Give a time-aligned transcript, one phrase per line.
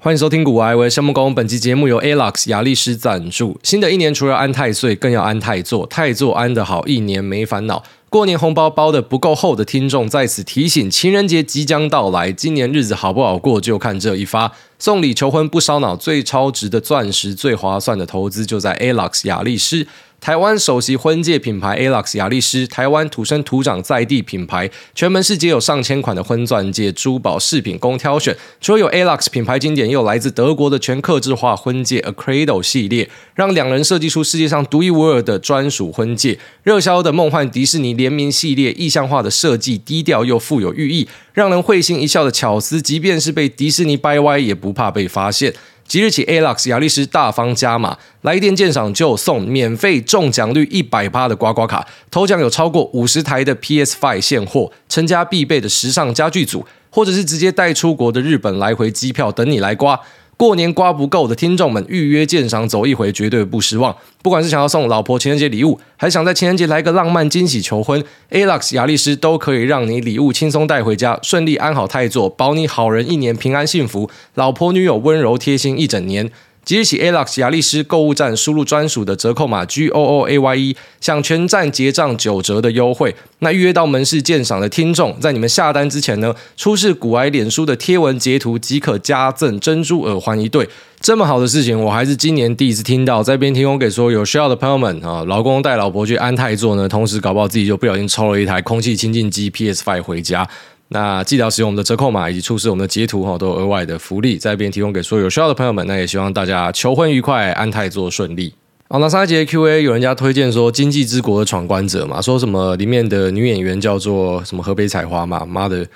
[0.00, 1.34] 欢迎收听股癌，我是夏慕工。
[1.34, 3.58] 本期节目由 ALOX 亚力士赞助。
[3.64, 5.84] 新的一年，除了安太岁，更要安太座。
[5.86, 7.82] 太座安得好，一年没烦恼。
[8.08, 14.52] 过年红包包得不够厚的听众，在此提醒：情人节即将到来，今年日子好不好过，就看这一发。
[14.78, 19.88] 送礼求婚不烧脑，最超值的钻石，最划算的投资，就在 ALOX 亚力士。
[20.20, 28.36] 台湾首席婚戒品牌 ALOX 雅力士，台湾土生土长在地品牌，全门市皆有上千款的婚钻戒、珠宝饰品供挑选。
[28.60, 36.38] 除了有 ALOX 品牌经典，也有来自德国的全客制化婚戒 Acredo 系列，让两人设计出世界上独一无二的专属婚戒。
[36.64, 45.54] 热销的梦幻迪士尼联名系列，意象化的设计，低调又富有寓意，让人会心一笑的巧思，即便是被迪士尼掰歪，也不怕被发现。
[45.88, 59.98] 即日起，Alex 亚力士大方加码，来电鉴赏就送免费中奖率一百趴的刮刮卡，头奖有超过五十台的 PS5 现货，成家必备的时尚家具组，或者是直接带出国的日本来回机票等你来刮。
[60.38, 63.94] 过年刮不够的听众们，预约鉴赏走一回绝对不失望。
[64.22, 76.30] 不管是想要送老婆情人节礼物，还想在情人节来个浪漫惊喜求婚，Alex 亚力士都可以让你礼物轻松带回家，顺利安好太座，保你好人一年平安幸福，老婆女友温柔贴心一整年。
[76.68, 83.16] 即日起，ALOX 亚力士购物站输入专属的折扣码 G O O A Y E，享全站结账九折的优惠。
[83.38, 90.68] 那预约到门市鉴赏的听众，在你们下单之前呢，出示古埃脸书的贴文截图即可加赠珍珠耳环一对。
[91.00, 100.46] 这么好的事情，我还是今年第一次听到，在这边提供给所有需要的朋友们啊，老公带老婆去安泰座呢，同时搞不好自己就不小心抽了一台空气清净机 PS Five 回家。
[100.90, 105.86] 那记得使用我们的折扣码以及出示我们的截图哈，都有额外的福利在这边提供给所有有需要的朋友们。
[105.86, 108.54] 那也希望大家求婚愉快，安泰座顺利。
[108.88, 115.86] 好，那上一节 Q&A 有人家推荐说《经济之国》的闯关者嘛，说什么里面的女演员叫做什么河北彩花嘛，妈的，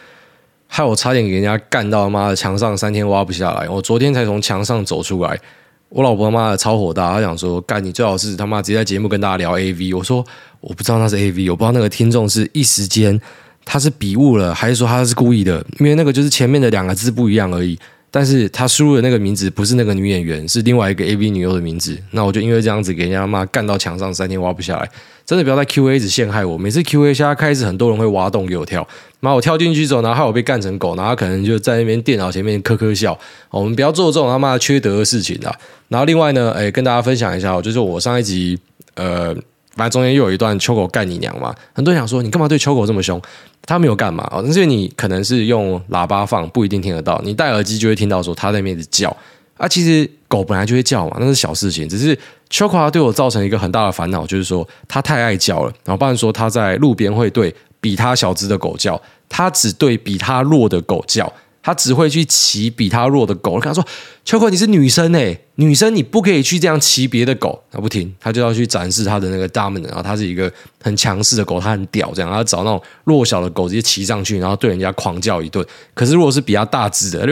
[0.67, 3.67] 害我差点给人家干到妈的墙上三天挖不下来。
[3.67, 5.41] 我昨天才从墙上走出来，
[5.89, 9.97] 我老婆妈的超火大，她想说干你最好是他妈直接在节目跟大家聊 AV。
[9.97, 10.23] 我说
[10.61, 13.19] 我不知道那是 AV，我不知道那个听众是一时间。
[13.65, 15.65] 他是笔误了，还是说他是故意的？
[15.79, 17.79] 因为那个就是前面的两个字不一样而已。
[18.15, 21.97] 但是他输入的那个名字不是那个女演员，是另外一个 AV 女优的名字。
[22.11, 24.87] 那我就因为这样子给人家骂干到墙上三天挖不下来。
[25.25, 26.59] 真的不要在 QA 一直陷害我。
[26.59, 28.87] 每次 QA 下开始很多人会挖洞给我跳，
[29.21, 33.19] 然后我跳进去之后，然后害我被干成狗，然后可能就在那边电脑前面咯咯笑。
[33.49, 35.55] 我们不要做这种他妈缺德的事情啊。
[35.89, 38.59] 然后另外呢，哎，跟大家分享一下，就是我上一集
[38.97, 39.35] 呃。
[39.75, 43.19] 反正中间又有一段秋狗干你娘嘛，很多人想说你干嘛对秋狗这么凶？
[43.65, 47.21] 他没有干嘛哦，但是你可能是用喇叭放，不一定听得到。
[47.25, 49.17] 你戴耳机就会听到说他在那边一直叫
[49.57, 49.69] 啊。
[49.69, 51.89] 其实狗本来就会叫嘛，那是小事情。
[51.89, 52.19] 只是
[52.51, 55.73] 秋狗对我造成一个很大的烦恼，就是说他太爱叫了。
[55.85, 61.33] 然后不然说他在路边会对比他小只的狗叫，他只对比他弱的狗叫。
[61.63, 63.53] 他只会去骑比他弱的狗。
[63.53, 63.87] 我跟他说
[64.25, 69.87] ：“秋葵，你是女生诶，女生你不可以去这样骑别的狗。”他不听，他就要去展示他的那个 dominant。
[69.87, 70.53] 然后他是一个
[70.83, 75.65] 很强势的狗，他很屌，这样他找那种弱小的狗直接骑上去，然后对人家狂叫一顿。
[75.95, 77.25] 可是如果是比较大只的，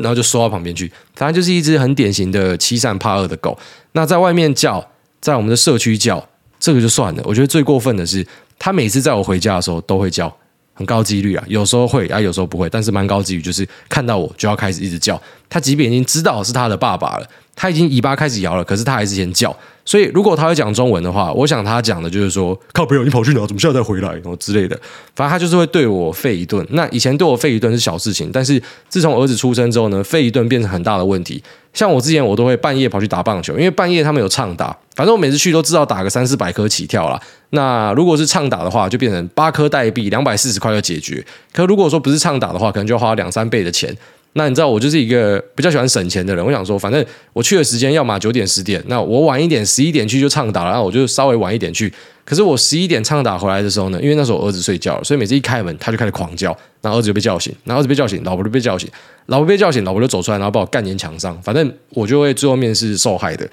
[0.00, 0.90] 然后就缩到旁边去。
[1.14, 3.56] 反正就是一只很典型的欺善怕恶的狗。
[3.92, 4.84] 那在外面叫，
[5.20, 6.28] 在我们的社区叫，
[6.58, 7.22] 这个就算了。
[7.24, 8.26] 我觉得最过分的是，
[8.58, 10.36] 他每次在我回家的时候都会叫。
[10.74, 15.20] 很高几率啊，有时候会啊，有时候不会，但是蛮高几率，就是看到我就要开始一直叫。
[15.48, 19.54] 他即便已经知道是他的爸爸了，他已经尾巴开始摇了，可是他还是先叫。
[19.86, 23.46] 所以如果他会讲中文的话，我想他讲的就是说：“靠朋友，你跑去哪？
[23.46, 24.74] 怎么现在再回来？”然后之类的。
[25.14, 26.66] 反正他就是会对我废一顿。
[26.70, 31.42] 那以前对我废一顿是小事情，但是自从儿子出生之后呢，废一顿变成很大的问题。
[31.74, 37.20] 像我之前我都会半夜跑去打棒球，因为半夜他们有唱打，反正我每次去都知道打个三四百颗起跳啦。
[37.50, 41.22] 那如果是唱打的话，就变成八颗代币两百四十块就解决。
[41.52, 43.94] 可如果说不是唱打的话，可能就要花两三倍的钱。
[44.34, 51.92] 那你知道我就是一个比较喜欢省钱的人，我想说，反正我去的时间要么九点十点，那我晚一点十一点去就唱打了，然后我就稍微晚一点去。
[52.24, 58.88] 可是我十一点唱打回来的时候呢，因为那时候我儿子睡觉了，所以每次一开门他就开始狂叫，然后儿子就被叫醒，然后儿子被叫醒，老婆就被叫醒，
[59.26, 63.48] 老婆被叫醒，老婆就走出来，然后把我干进墙上，反正我就会最后面是受害的。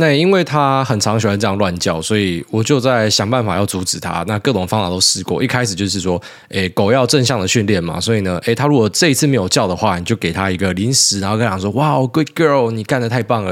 [0.00, 4.24] 那因为他很常喜欢这样乱叫，所以我就在想办法要阻止他。
[4.28, 5.42] 那各种方法都试过。
[5.42, 13.50] 一开始就是说，诶，狗要正向的训练嘛，所以呢，诶，他如果这一次没有叫的话，你就给他一个零食，然后跟他说：“哇，good girl，你干得太棒了。”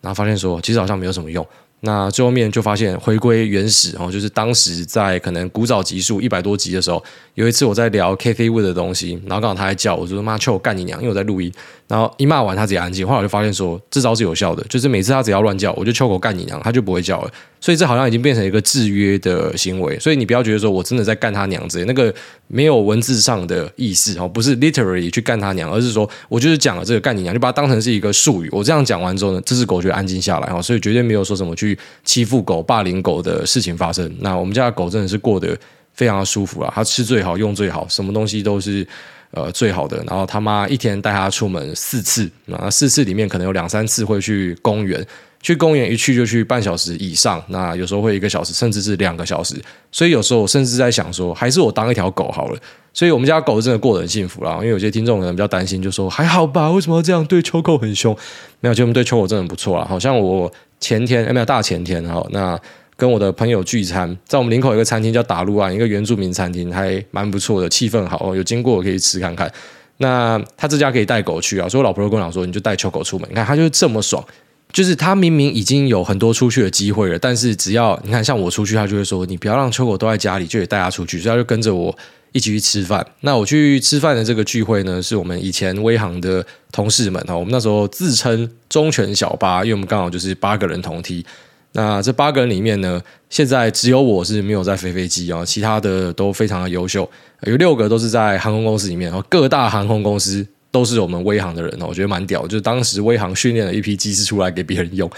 [0.00, 1.44] 然后发现说，其实好像没有什么用。
[1.82, 7.02] 那最后面就发现回归原始哦，就是当时在可能古早集数一百多集的时候，
[7.34, 11.50] 有一次我在聊 KTV 的东西，然后刚好他还叫，我就说妈，求我干你娘，因为我在录音。
[11.88, 17.32] 然后一骂完他直接安静，后来我就发现说这招是有效的，就是每次他只要乱叫，我就求狗干你娘，他就不会叫了。
[17.60, 19.98] 所以这好像已经变成一个制约的行为。
[19.98, 22.12] 所以你不要觉得说我真的在干他娘之类，那个
[22.46, 28.48] 没有文字上的意思哦，不是 literally 去干他娘，而是说我就是讲了这个干你娘，就把它当成是一个术语。
[28.50, 34.10] 我这样讲完之后呢，这只狗就安静下来哦，所以绝对没有说什么去欺负狗、霸凌狗的事情发生。
[34.20, 35.56] 那我们家的狗真的是过得
[35.92, 38.86] 非常舒服啊，它吃最好，用最好，什么东西都是。
[39.32, 39.96] 呃，最好的。
[40.08, 45.06] 然后他妈一天带他出门四次，那四次里面可能有两三次会去公园，
[45.42, 49.54] 去公园一去就去半小时以上，那有时候会一个小时，甚至是两个小时。
[49.90, 52.58] 所以有时候我甚至在想说，还是我当一条狗好了。
[52.92, 54.54] 所以我们家狗真的过得很幸福啦。
[54.54, 58.16] 因为有些听众可能比较担心，就说还好吧，为什么要这样对秋狗很凶？
[58.60, 59.86] 没有，就我们对秋狗真的很不错啦。
[59.88, 62.58] 好像我前天，哎，没有大前天哈，那。
[62.96, 69.50] 跟我的朋友聚餐，在我们林口一个餐厅叫打路安，一个原住民餐厅，还蛮不错的，气氛好，有经过可以吃看看。
[69.96, 74.22] 那他这家可以带狗去啊，所以我老婆就跟我讲说，你就带秋狗出门，你看他就这么爽，
[74.72, 81.96] 就是他明明已经有很多出去的机会了，但是只要你看像我出去，他就会说你不要让秋狗都在家里，就得带他出去，所以他就跟着我
[82.32, 83.04] 一起去吃饭。
[83.20, 91.24] 那我去吃饭的这个聚会呢，是我们以前威航的同事们哈，我们那时候自称忠犬小八，因为我们刚好就是八个人同梯。
[91.72, 97.08] 那这八个人里面呢，现在只有我是没有在飞飞机啊，其他的都非常的优秀，
[97.42, 105.10] 有六个都是在航空公司里面，各大航空公司都是我们威航的人哦，我觉得蛮屌，就是当时威航训练了一批机师出来给别人用。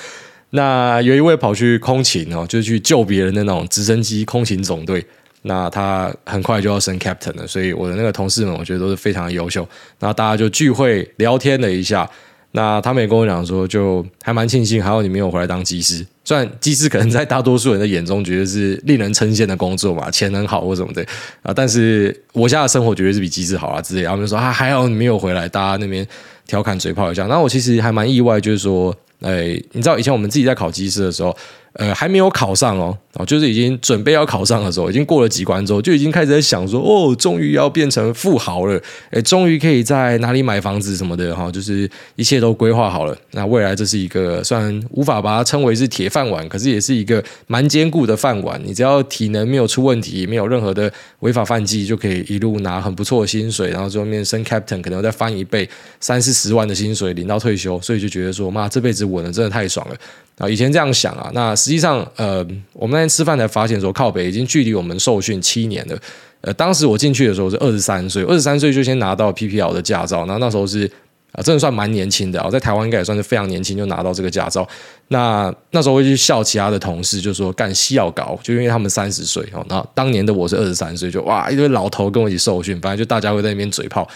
[0.50, 5.04] 那有一位跑去空勤哦，就去救别人的那种直升机空勤总队，
[5.42, 9.66] 那他很快就要升 captain 了，所以我的那个同事们，我觉得都是非常优秀。
[10.00, 12.08] 那大家就聚会聊天了一下。
[12.52, 16.06] 那他们也跟我讲说，就还蛮庆幸，还好你没有回来当机师。
[16.22, 21.04] 虽然机师可能在大多数人的眼中觉得是令人称羡的工作嘛，钱很好或什么的
[21.42, 24.04] 啊，但是我家的生活绝对是比机师好啊之类。
[24.04, 26.06] 他们就说啊，还好你没有回来，大家那边
[26.46, 27.26] 调侃嘴炮一下。
[27.26, 31.36] 那我其实还蛮意外，就是说，哎，你知道以前我们自己在考机师的时候。
[31.74, 38.78] 呃，还没有考上哦，哦，就是已经准备要考上的时候，已经过了几关之后，就已经开始在想说，哦，终于要变成富豪了，
[39.10, 43.16] 诶，终于可以在哪里买房子什么的哈，就是一切都规划好了。
[43.30, 48.60] 那未来这是一个虽然无法把它称为是铁饭碗，可是也是一个蛮坚固的饭碗。
[48.62, 55.66] 你只要体能没有出问题，没有任何的违法犯纪，就可以一路拿很不错的薪水，然后最后面升 captain，可能再翻一倍，
[56.00, 59.96] 三四十万的薪水领到退休，所以就觉得说，妈，这辈子稳了，真的太爽了。
[60.42, 65.96] 啊，以前这样想啊，那实际上，呃，我们那天吃饭才发现说，靠北已经距离我们受训七年了。
[66.40, 70.90] 呃，当时我进去的时候是二十三岁，二十三岁就先拿到 PPL 的驾照，那那时候是
[71.30, 74.68] 啊，真的算蛮年轻的啊，在台湾应该也算是非常年轻就拿到这个驾照。
[75.06, 84.08] 那那时候会去笑其他的同事，就说干西药搞，就因为他们三十岁哦，然后当年的我是二十三岁，就哇一堆老头跟我一起受训，反正就大家会在那边嘴炮。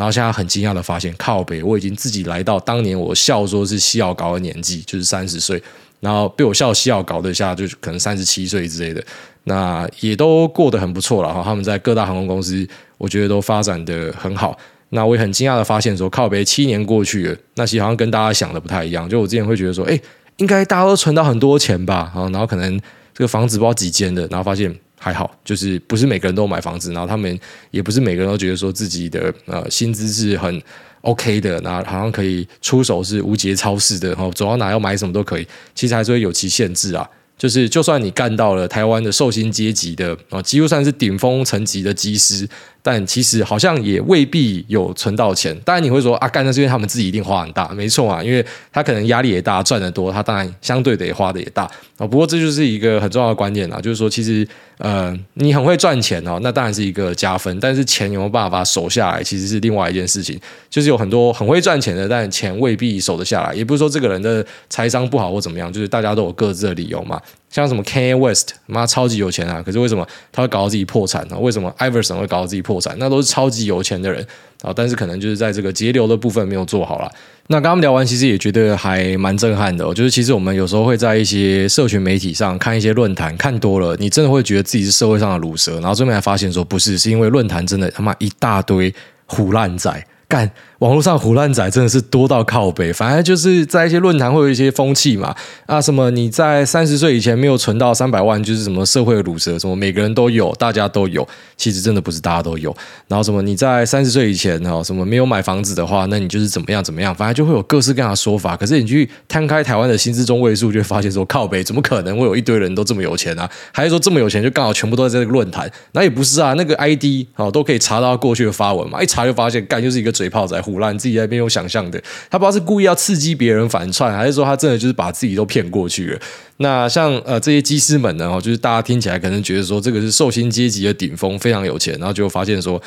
[0.00, 5.62] 然后现在很惊讶的发现，靠北，我已经自己来到当年我笑说是西药高的年纪，就是三十岁。
[6.00, 9.04] 然后被我笑西药搞得下，就可能三十七岁之类的，
[9.44, 11.42] 那也都过得很不错了哈。
[11.44, 12.66] 他们在各大航空公司，
[12.96, 14.56] 我觉得都发展得很好。
[14.88, 19.06] 那我也很惊讶的发现说，靠北七年过去了，那其实好像跟大家想的不太一样。
[19.06, 20.00] 就我之前会觉得说，哎，
[20.38, 22.10] 应该大家都存到很多钱吧？
[22.14, 22.80] 然后可能
[23.20, 24.74] 这个房子不知道几间的，然后发现。
[25.02, 27.40] 还好，就是不是每个人都买房子，然后他们
[27.70, 30.62] 也不是每个人都觉得说自己的呃薪资是很
[31.00, 37.08] OK 的，然后好像可以出手是无节超市的，然后走到哪要买什么都可以，其实还是会有其限制啊。
[37.38, 42.46] 就是，就算你干到了台湾的寿星阶级的啊，几乎算是顶峰层级的机师，
[42.82, 45.56] 但其实好像也未必有存到钱。
[45.64, 51.64] 当然你会说啊，干的是因为他们自己一定花很大，没错啊，因为他可能压力也大，赚得多，他当然相对的也花的也大
[51.96, 52.06] 啊。
[52.06, 54.46] 不过这就是一个很重要的观念啊，就是说其实
[54.78, 60.40] 呃，你很会赚钱哦，那当然是一个加分，但是钱有没有办法守下来，其实是另外一件事情。
[60.68, 63.54] 就是有很多很会赚钱的，但钱未必守得下来。
[63.54, 67.20] 也不是说这个人的财商不好或怎么样，就是大家都有各自的理由嘛。
[67.50, 69.60] 像什么 k a n y West，妈超级有钱啊！
[69.60, 71.36] 可是为什么他会搞到自己破产呢？
[71.36, 72.94] 为什么 Iverson 会搞到自己破产？
[72.98, 74.24] 那都是超级有钱的人
[74.62, 74.72] 啊！
[74.74, 77.10] 但是可能就是在这个节流的部分没有做好啦。
[77.48, 79.92] 那刚刚聊完，其实也觉得还蛮震撼的哦。
[79.92, 88.94] 就是其实我们有时候会在一些社群媒体上看一些论坛，看多了，你真的会觉得自己是社会上的卤蛇，然后最后才发现说不是，是因为论坛真的他妈一大堆
[89.26, 90.48] 虎烂仔干。
[90.80, 95.34] 网络上胡烂仔真的是多到靠北，反正就是在一些论坛会有一些风气嘛，
[95.66, 102.74] 啊什么你在三十岁以前没有存到三百万，就是什么社会的鲁蛇，什么每个人都有，大家都有，其实真的不是大家都有。
[103.08, 108.56] 然后什么你在三十岁以前哈，什么没有买房子的话，那你就是怎么样怎么样，反正就会有各式各样的说法。
[108.56, 113.46] 可是你去摊开台湾的薪资中位数，就会发现说靠北，怎么可能会有一堆人都这么有钱啊？
[113.70, 115.70] 还是说这么有钱就刚好全部都在这个论坛？
[115.92, 120.58] 那也不是啊，那个 ID 哦都可以查到过去的发文嘛，一查就发现干就是一个嘴炮仔。
[120.70, 122.00] 腐烂，自己在那边有想象的。
[122.30, 126.20] 他不知道是故意要刺激别人反串，还是说他真的就是把自己都骗过去了。
[126.58, 132.80] 那像呃这些机师们呢，就是大家听起来可能觉得说这个是寿星阶级的顶峰，非常有钱，然后就发现说。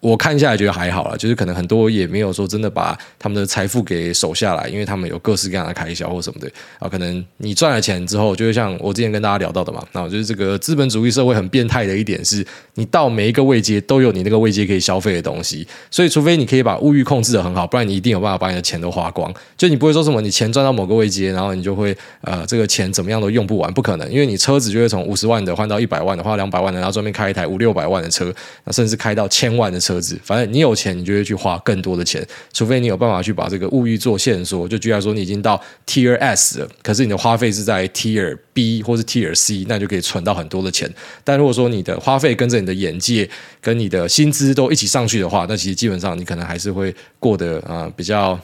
[0.00, 6.88] 我看下来觉得还好啦，就是可能很多也没有说真的把他们的财富给守下来，因为他们有各式各样的开销或什么的啊。
[6.88, 12.44] 可能你赚了钱之后，就会像我之前跟大家聊到的嘛，那我觉得这个资本主义社会很变态的一点是，
[12.74, 19.32] 你到每一个位阶都有你那个位阶可以消费的东西，所以除非你可以把物欲控制得很好，不然你一定有办法把你的钱都花光。
[19.56, 28.32] 就你不会说什么你钱赚到某个位阶，然后你就会呃这个钱怎么样都用不完，不可能，因为你车子就会从五十万的换到一百万的，花两百万的，然后专门开一台五六百万的车，
[28.64, 30.50] 那甚至开到千万的车子，反正。
[30.50, 34.66] 你有钱，你就会去花更多的钱，除非你有办法去把这个物欲做限缩。
[34.66, 40.92] 就居然说，你已经到 Tier S 了，可是你的花费是在 Tier B 或是 Tier C，那就可以存到很多的钱。
[41.22, 43.28] 但如果说你的花费跟着你的眼界
[43.60, 48.36] 跟你的薪资都一起上去的话，那其实基本上你可能还是会过得啊、呃、比较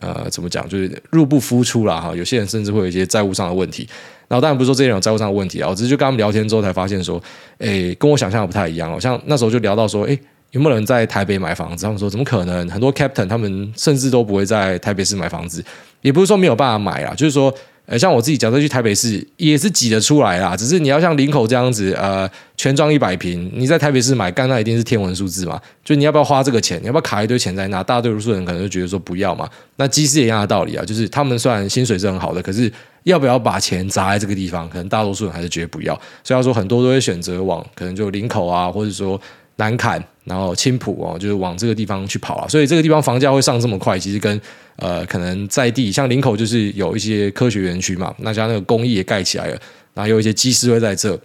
[0.00, 2.00] 呃怎么讲，就是入不敷出啦。
[2.00, 2.16] 哈。
[2.16, 3.88] 有些人甚至会有一些债务上的问题。
[4.26, 7.22] 然后当然不是说这些人有债务上的问题啊，我只是就跟他们聊天之后才发现说，
[7.58, 8.90] 诶，跟我想象的不太一样。
[8.90, 10.18] 好像那时候就聊到说，诶。
[10.54, 11.84] 有没有人在台北买房子？
[11.84, 12.68] 他们说怎么可能？
[12.70, 15.62] 很多 captain 他们甚至都不会在台北市买房子，
[16.00, 17.52] 也不是说没有办法买啊，就是说，
[17.86, 20.56] 呃，像我自己假设去台北市也是挤得出来啦。
[20.56, 25.60] 只是你要像林口这样子，呃，全装一百平，你在台北市买，干那一定是天文数字嘛。
[25.84, 26.80] 就你要不要花这个钱？
[26.80, 27.82] 你要不要卡一堆钱在那？
[27.82, 29.50] 大多数人可能就觉得说不要嘛。
[29.74, 34.70] 那机师也一样的道理啊，就是他们虽然薪水是很好的，可是要不要把钱砸在这个地方？
[34.70, 36.00] 可能大多数人还是觉得不要。
[36.22, 39.20] 所以说很多都会选择往可能就林口啊，或者说。
[39.56, 44.40] 南崁，然后青浦哦，就是往这个地方去跑啊，所以这个地方房价会上这么快，其实跟
[44.76, 49.60] 呃可能在地像林口就是有一些科学园区嘛，那家那个工艺也盖起来了，
[49.94, 51.18] 然后有一些机师会在这。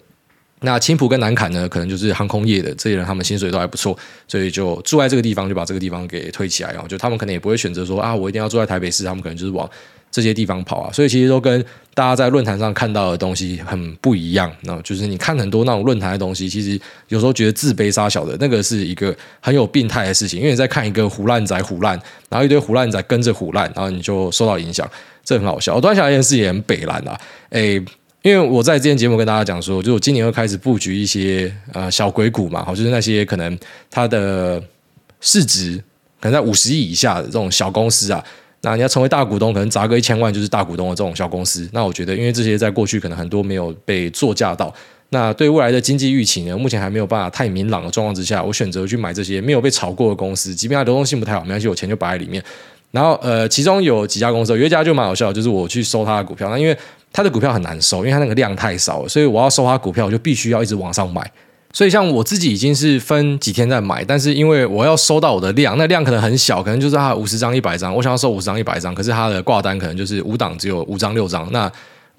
[0.60, 3.96] 那青埔跟南崁呢，可能就是航空业的这些人，他们薪水都还不错，
[4.28, 6.84] 所以就住在这个地方，就把这个地方给推起来哦。
[6.86, 9.68] 就他们可能也不会选择说啊，我一定要住在台北市，他们可能就是往
[10.10, 10.92] 这些地方跑啊。
[10.92, 11.64] 所以其实都跟
[11.94, 14.52] 大家在论坛上看到的东西很不一样。
[14.64, 21.98] 那就是你看很多那种论坛的东西，其实有时候觉得自卑杀小的那个是一个很有病态的事情，因为你在看一个胡烂仔胡烂，
[22.28, 24.86] 然后一堆胡烂仔跟着胡烂，然后你就受到影响，
[25.24, 25.74] 这很好笑。
[25.74, 27.82] 我突然想一件事也很北烂啊，诶。
[28.22, 33.58] 因为我在之前节目跟大家讲说，就我今年会开始布局一些呃小鬼股嘛，好，就是那些可能
[33.90, 34.62] 它的
[35.20, 35.76] 市值
[36.20, 38.22] 可能在五十亿以下的这种小公司啊，
[38.60, 41.66] 那你要成为大股东，可能砸个一千万就是大股东的这种小公司。
[41.72, 44.74] 那我觉得，因为这些在过去可能很多没有被作价到，
[45.08, 52.44] 那对未来的经济预期呢，目前还没有办法太明朗的状况之下，我选择去买这些没有被炒过的公司，即便它流动性不太好，没关系，我钱就摆在里面。
[52.90, 56.76] 然后呃，其中有几家公司，有一家就蛮好笑，就是我去收他的股票，那因为。
[57.12, 61.28] 他的股票很难收，因为他那个量太少了，所以我要收他股票，我就必须要一直往上买。
[61.72, 71.68] 所以像我自己已经是分几天在买，但是因为我要收到我的量，那量可能很小，可能就是他五十张、一百张，我想要收五十张、一百张，可是他的挂单可能就是五档只有五张、六张，那。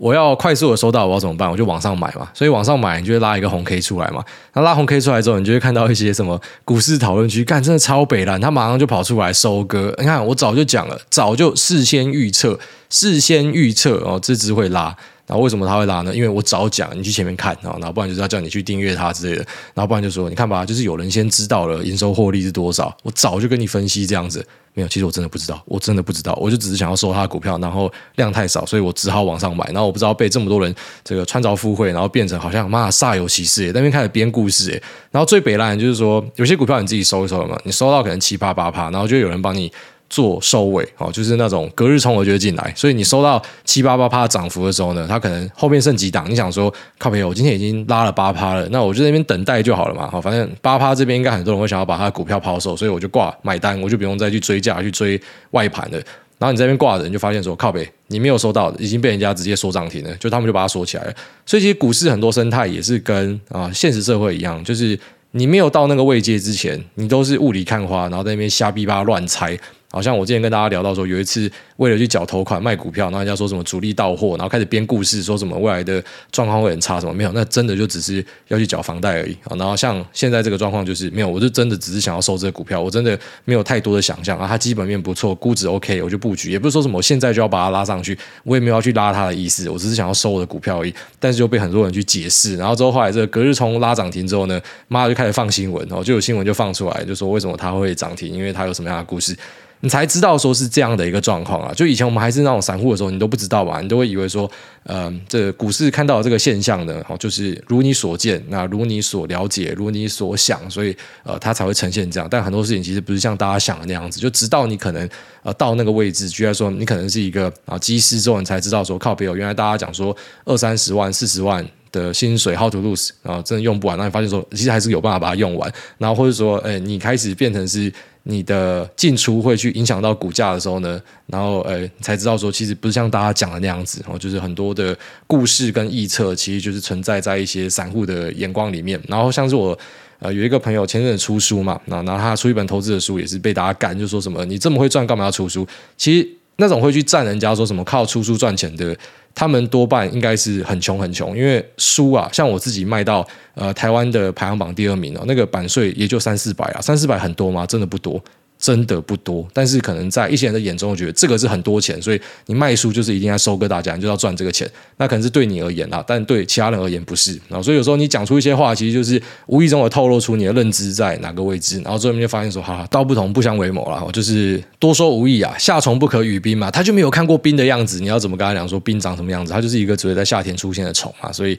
[0.01, 1.47] 我要快速的收到，我要怎么办？
[1.47, 2.27] 我就网上买嘛。
[2.33, 4.25] 所以网上买，你就会拉一个红 K 出来嘛。
[4.53, 9.93] 那拉红 K 出来之后，你就会看到一些什么股市讨论区，干真的超北烂，他马上就跑出来收割。
[9.99, 12.57] 你看，我早就讲了，早就事先预测，
[12.89, 14.97] 事先预测哦，这只会拉。
[15.31, 16.13] 然后为什么他会拉呢？
[16.13, 24.45] 因为我早讲，你去前面看啊，然后不然就是要叫你去订阅它之类的，然后不然就说你看吧，就是有人先知道了营收获利是多少，我早就跟你分析这样子。
[24.73, 29.65] 没有，其实我真的不知道，我真的不知道，我就只是想要收他的股票，然后量太少，所以我只好往上买。
[29.67, 30.73] 然后我不知道被这么多人
[31.03, 34.71] 这个穿凿附会，然后变成好像妈煞有其事，那边开始编故事。
[35.11, 39.71] 然后最北烂就是说，有些股票你自己收一收了嘛，你收到可能七八八趴，然后就有人帮你。
[40.11, 50.11] 做收尾哦，就是那种隔日冲我就会进来，所以你收到七八八趴涨幅的时候呢，它可能后面剩几档，你想说靠北，我今天已经拉了八趴了，那我就在那边等待就好了嘛。
[50.11, 55.19] 好，反正八趴这边应该很多人会想要把他的股票抛售，所以我就挂买单，我就不用再去追价去追
[55.51, 55.97] 外盘了。
[56.37, 61.13] 然后你这边挂的人就发现说靠北，你没有收到已经被人家直接锁涨停了，就他们就把它锁起来了。
[61.45, 64.99] 所以其实股市很多生态也是跟啊现实社会一样，就是
[65.31, 69.57] 你没有到那个位阶之前，你都是雾里看花，然后在那边瞎逼八乱猜。
[69.91, 79.55] 好像我之前跟大家聊到说，有一次为了去缴头款卖股票，然后人家说什么主力到货，然后开始编故事，说什么未来的状况会很差，什么没有，那真的就只是要去缴房贷而已啊。
[79.57, 84.47] 然后像现在这个状况就是没有，我就真的只是想要收这个股票，我真的没有太多的想象啊。
[84.47, 90.93] 它基本面不错，估值 OK，我就布局，也不是说什么我现在就要把它拉上去，我也没有要去拉它的意思，我只是想要收我的股票而已。
[91.19, 99.35] 但是就被很多人去解释，然后之后后来这个隔日冲拉涨停之后呢，妈就开始放新闻，哦就有新闻就放出来，就说为什么它会涨停，因为它有什么样的故事。
[99.81, 101.73] 你才知道说是这样的一个状况啊。
[101.73, 104.49] 就以前我们还是那种散户的时候，你都不知道吧，你都会以为说，
[104.83, 112.27] 呃，这股市看到这个现象呢，哦，就是如你所见，那如你所了解，如你所想，所以呃，它才会呈现这样。
[112.31, 115.09] 但很多事情其实不是像大家想的那样子，就直到你可能
[115.43, 121.65] 呃到那个位置，居然说你可能是一个啊机师之后，你才知道说靠北哦，原来大家讲说二三十万、四十万。
[121.91, 127.91] 的薪水 how to lose，然后真的用不完，那你发现说其实还是有办法把它用完，然后或者说，哎，你开始变成是
[128.23, 138.99] 你的进出会去影响到股价的时候呢，然后呃，才知道说其实不是像大家讲的那样子，哦，就是很多的故事跟臆测，其实就是存在在一些散户的眼光里面。
[139.07, 139.77] 然后像是我
[140.19, 145.67] 呃有一个朋友前阵子出书嘛，然后他出一本投资的书，也是被大家干，就说什么你这么会赚，干嘛要出书？
[145.97, 148.95] 其实那种会去赞人家说什么靠出书赚钱的。
[149.33, 157.65] 他们多半应该是很穷很穷，因为书啊，像我自己卖到呃台湾的排行榜第二名哦，那个版税也就三四百啊，三四百很多吗？
[157.65, 158.21] 真的不多。
[158.61, 164.69] 真的不多，但是可能在一些人的眼中，我觉得这个是很多钱，所以你卖书就是一定要收割大家，你就要赚这个钱。
[164.97, 167.31] 那可能是对你而言啦，但对其他人而言不是。
[167.49, 171.81] 然后所以有时候你讲出一些话，其实就是无意中我透露出你的认知在哪个位置。
[171.83, 175.55] 然后最后面就发现说，哈，道不同不相为谋啦，就是多说无益啊。
[175.57, 179.51] 夏虫不可语冰嘛，他就没有看过冰的样子，你要怎么跟他讲说冰长什么样子？
[179.51, 181.57] 他就是一个只会在夏天出现的虫嘛，所以。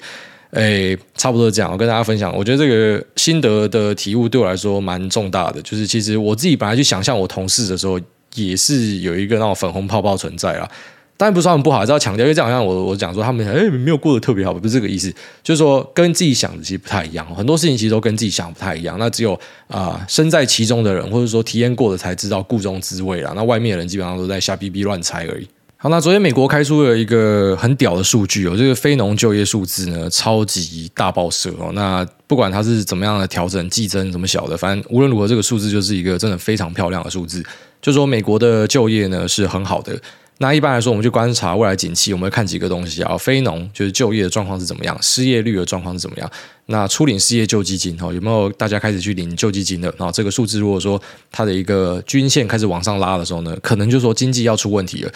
[0.52, 1.72] 诶，差不多这样。
[1.72, 5.60] 我跟大家分享，我觉得这个心得的体悟对我来说蛮重大的。
[5.62, 7.98] 就是其实我自己本来去想象我同事的时候，
[8.34, 10.70] 也是有一个那种粉红泡泡存在啦。
[11.16, 15.10] 当然不是说他们不好，还是要强调，因为这样好像我我讲说他们诶没有过得特别好，不是这个意思。
[15.42, 18.96] 就是说跟自己想的其实不太一样，很多事情其实都跟自己想的不太一样。
[18.98, 23.32] 那只有啊、身在其中的人，或者说体验过的才知道故中滋味啦。
[23.36, 25.48] 那外面的人基本上都在瞎逼逼乱猜而已。
[25.82, 31.72] 好，那昨天美国开出了一个很屌的数据哦，这个非农就业数字呢，超级大爆射哦。
[31.74, 37.44] 那不管它是怎么样的调整、季增怎么小的，反正无论如何，这个数字就是一个真的非常漂亮的数字。
[37.80, 40.00] 就说美国的就业呢是很好的。
[40.38, 43.16] 那一般来说，我们去观察未来景气，我们会看几个东西啊。
[43.18, 46.30] 非农就是就业的状况是怎么样，失业率的状况是怎么样。
[46.66, 49.92] 那初领失业救济金哦，有没有大家开始去领救济金的？
[49.98, 51.00] 然后这个数字如果说
[51.32, 55.12] 它的一个均线开始往上拉的时候呢，可能就说经济要出问题了。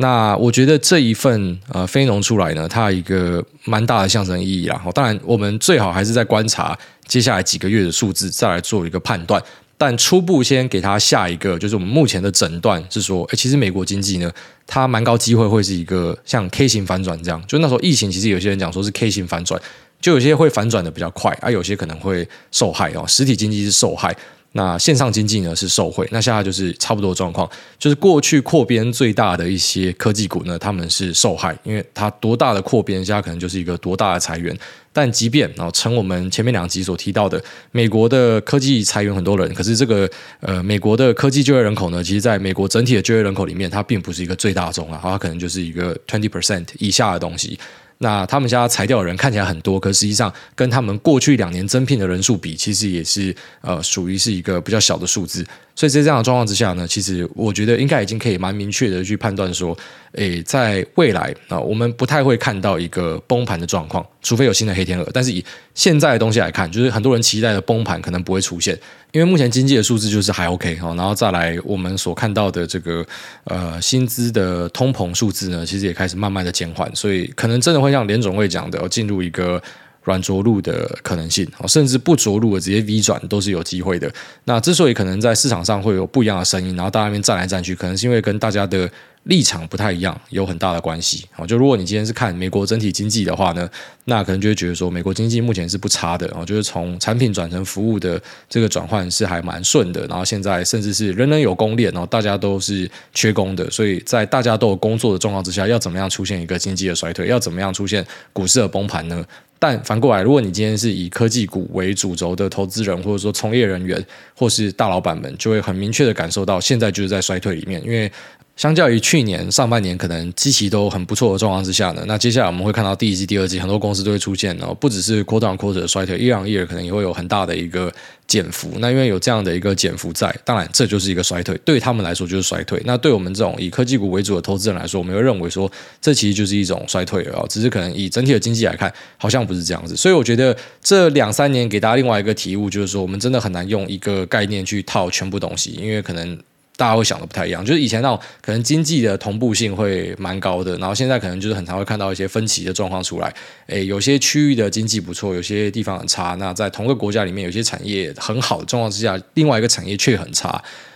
[0.00, 4.82] 那我觉得这一份呃非农出来呢，它有一个蛮大的象征意义啦。
[4.94, 6.76] 当然，我们最好还是在观察
[7.06, 9.42] 接下来几个月的数字，再来做一个判断。
[9.76, 14.32] 但初步先给它下一个，就是我们目前的诊断是说，诶，其实美国经济呢，
[14.66, 17.42] 它蛮高机会会是一个像 K 型反转这样。
[17.46, 19.60] 就那时候疫情，其实有些人讲说是 K 型反转，
[20.00, 23.04] 就有些会反转的比较快，而、有些可能会受害哦。
[23.06, 24.16] 实体经济是受害。
[24.52, 34.56] 那线上经济呢是受惠，那现在就是差不多状况，就是过去扩编最大的一些科技股呢，他们是受害，因为它多大的扩编，现在可能就是一个多大的裁员。
[34.92, 40.10] 但即便啊，成我们前面两集所提到的，美国的科技裁员很多人，可是这个
[40.40, 47.56] 呃，美国的科技就业人口呢，其实在美国整体的就业人口里面，它并不是一个最大宗啊，它可能就是一个 twenty percent 以下的东西。
[48.02, 55.46] 那他们家裁掉的人看起来很多，可实际上跟他们过去两年增聘的人数比，其实也是呃属于是一个比较小的数字。
[55.74, 59.76] 所以在这样的状况之下呢，其实我觉得应该已经可以蛮明确的去判断说，
[60.12, 65.06] 诶，在未来啊，我们不太会看到一个崩盘的状况，除非有新的黑天鹅。
[65.12, 65.44] 但是以
[65.80, 68.78] 现在的东西来看，就是很多人期待的崩盘可能不会出现，
[69.12, 70.74] 因为目前经济的数字就是还 OK。
[70.74, 73.02] 然后再来我们所看到的这个
[73.44, 79.62] 呃薪资的通膨数字呢，其实也开始慢慢的减缓，所以可能真的会像联总会讲的，要进入一个。
[80.04, 84.10] 软着陆的可能性，甚至不着陆的直接 V 转都是有机会的。
[84.44, 88.90] 那之所以可能在市场上会有不一样的声音，然后大家那边站来站去，可能是因为跟大家的
[89.24, 91.26] 立场不太一样，有很大的关系。
[91.30, 93.68] 好，就如果你今天是看美国整体经济的话呢，
[94.06, 100.06] 那可能就会觉得说美国经济目前是不差的，哦，就是从产品转成服务的这个转换是还蛮顺的。
[100.06, 107.26] 然后现在甚至是人人有工链，然后大家都是缺工的，所以在大家都有工作的状况之下，要怎么样出现一个经济的衰退？
[107.26, 109.22] 要怎么样出现股市的崩盘呢？
[109.58, 114.02] 但反过来，如果你今天是以科技股为主轴的投资人，或者说从业人员，
[114.34, 118.10] 或是大老板们，就会很明确的感受到，现在就是在衰退里面，因为。
[118.60, 127.90] 相较于去年上半年可能基期都很不错的状况之下呢，那接下来我们会看到第一季、第二季很多公司都会出现哦，不只是 quarter on quarter 的衰退，year on year 可能也会有很大的一个
[128.26, 128.70] 减幅。
[128.76, 132.78] 那因为有这样的一个减幅在，当然这就是一个衰退，对他们来说就是衰退。
[132.84, 139.96] 那对我们这种以科技股为主的投资人来说，我们会认为说这其实就是一种衰退啊，只是可能以整体的经济来看，好像不是这样子。
[139.96, 146.38] 所以我觉得这两三年给大家另外一个体悟，就是说我们真的很难用一个概念去套全部东西，因为可能。
[146.80, 153.30] 大家会想的不太一样，就是以前那种可能经济的同步性会蛮高的，然后现在可能就是很常会看到一些分歧的状况出来。
[153.66, 156.34] 诶，有些区域的经济不错，有些地方很差。
[156.40, 160.48] 那在同个国家里面，有些产业很好的状况之下，另外一个产业却很差。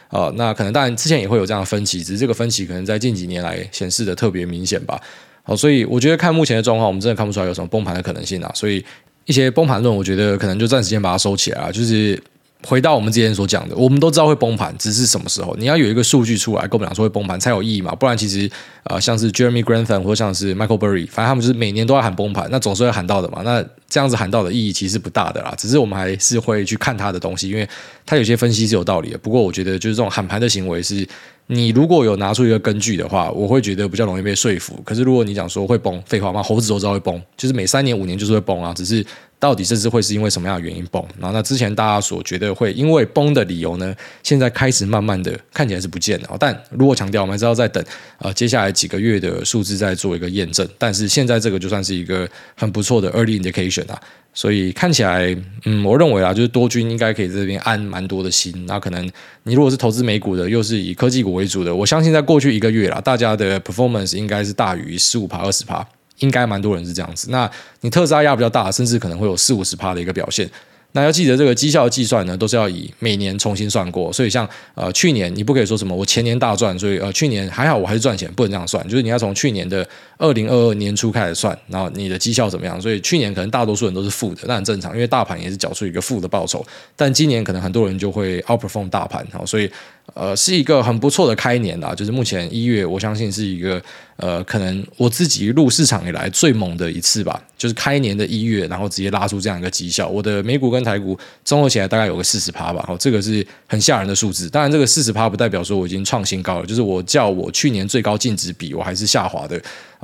[0.09, 4.99] 啊、呃，那可能当然之前也会有这样的分歧，只是这个分歧可能在近几年来显示的特别明显吧。
[5.43, 8.51] 好，所以我觉得看目前的状况，我们真的看不出来有什么崩盘的可能性啊。
[8.55, 8.83] 所以
[9.27, 12.19] 一些崩盘论，我觉得可能就暂时先把它收起来啊，就是。
[12.67, 15.55] 回到我们之前所讲的，我们都知道会崩盘，只是什么时候？
[15.57, 17.95] 你要有一个数据出来，跟我们讲说会崩盘才有意义嘛？
[17.95, 18.51] 不然其实
[18.85, 23.43] 呃，像是 Jeremy Grantham 或像是 Michael Burry，反正他们就是每年都要喊崩盘，那总是会喊到的嘛。
[23.45, 27.69] 那这样子喊到的意义其实不大的啦，只是我们还是会去看他的东西，因为
[28.07, 29.19] 他有些分析是有道理的。
[29.19, 31.07] 不过我觉得就是这种喊盘的行为是。
[31.47, 34.81] 你如果有拿出一个根据的话，我会觉得比较容易被说服。
[34.83, 38.73] 可是如果你讲说会崩，废话嘛，猴子都知道会崩，就是每三年五年就是会崩啊。
[38.73, 39.05] 只是
[39.39, 41.05] 到底这次会是因为什么样的原因崩？
[41.19, 46.37] 然后那之前大家所觉得会因为崩的理由呢，现在开始慢慢的看起来是不见了。
[46.41, 47.85] 但如果强调，我们还是要再等
[48.19, 50.67] 呃接下来几个月的数字再做一个验证。
[50.79, 52.27] 但是现在这个就算是一个
[52.57, 54.01] 很不错的 early indication 啊。
[54.35, 58.53] 所以看起来，嗯，我认为啊，就是多军应该可以在这边安蛮多的心。
[58.67, 59.09] 那可能
[59.45, 65.87] 你如果是投资美股的，又是以科技股为主的，我相信在过去一个月啦，大家的 performance 应该是大于十五趴、二十趴，
[66.19, 67.29] 应该蛮多人是这样子。
[67.31, 67.49] 那
[67.81, 70.51] 你特斯拉压比较大，甚至可能会有四五十趴的一个表现。
[70.97, 74.13] 那要记得，这个绩效计算呢，都是要以每年重新算过。
[74.13, 78.81] 所以像呃去年，你不可以说什么我前年大赚，所以呃去年还好我还是赚钱，不能这样算。
[78.89, 79.85] 就是你要从去年的
[80.19, 82.81] 二零二二年初开始算，然后你的绩效怎么样？
[82.81, 86.65] 所以去年可能大多数人都是负的，那很正常，因为大盘也是缴出一个负的报酬。
[86.97, 89.71] 但今年可能很多人就会 outperform 大盘，好，所以。
[90.13, 93.83] 呃，是一个很不错的开年啦，就是目前一月，我相信是一个
[94.17, 97.43] 呃，可能我自己入市场以来最猛的一次吧。
[97.57, 102.85] 就是开年的一月，然后直接拉出这样一个绩效，我的美股跟台股综合起来大概有个四十趴吧。
[102.87, 104.47] 好，这个是很吓人的数字。
[104.51, 109.59] 当然，这个四十趴不代表说我已经创新高了，就是我叫我去年最高净值比，我还是下滑的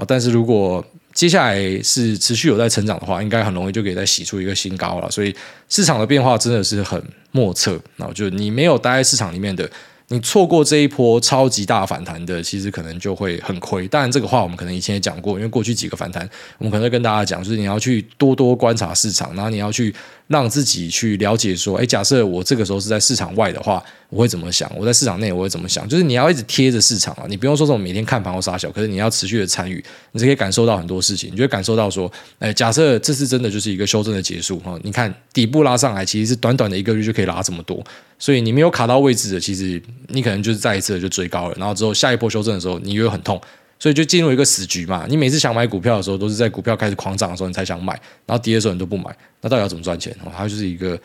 [0.06, 5.10] 但是如果接下来是持续有在成长的话，应该很容易就可以再洗出一个新高了。
[5.10, 5.34] 所以
[5.68, 7.80] 市场的变化真的是很莫测。
[7.96, 9.68] 那就你没有待在市场里面的。
[10.12, 13.86] 你错过这一波超级大反弹的，其实可能就会很亏。
[13.86, 19.94] 当然，这个话我们可能以前也讲过，因为过去几个反弹，我们可能会跟大家讲，就是你要去多多观察市场，然后你要去
[20.30, 24.70] 让自己去了解说，哎，假设我这个时候是在市场外的话，我会怎么想？
[24.78, 25.88] 我在市场内我会怎么想？
[25.88, 37.84] 就是你要一直贴着市场啊，你不用说这种每天看盘或杀小，可是你要持续的参与，你就可以感受到很多事情，你就会感受到说，哎，假设这次真的就是一个修正的结束哈，你看底部拉上来，其实是短短的一个月就可以拉这么多。
[38.16, 43.40] 所以你没有卡到位置的，其实你可能就是再一次的就追高了，然后之后下一波修正的时候，你又很痛，
[43.80, 45.06] 所以就进入一个死局嘛。
[45.08, 47.92] 你每次想买股票的时候，都是在股票开始狂涨的时候你才想买，
[48.26, 49.04] 然后跌的时候你都不买，
[49.40, 50.14] 那到底要怎么赚钱？
[50.36, 50.96] 它就是一个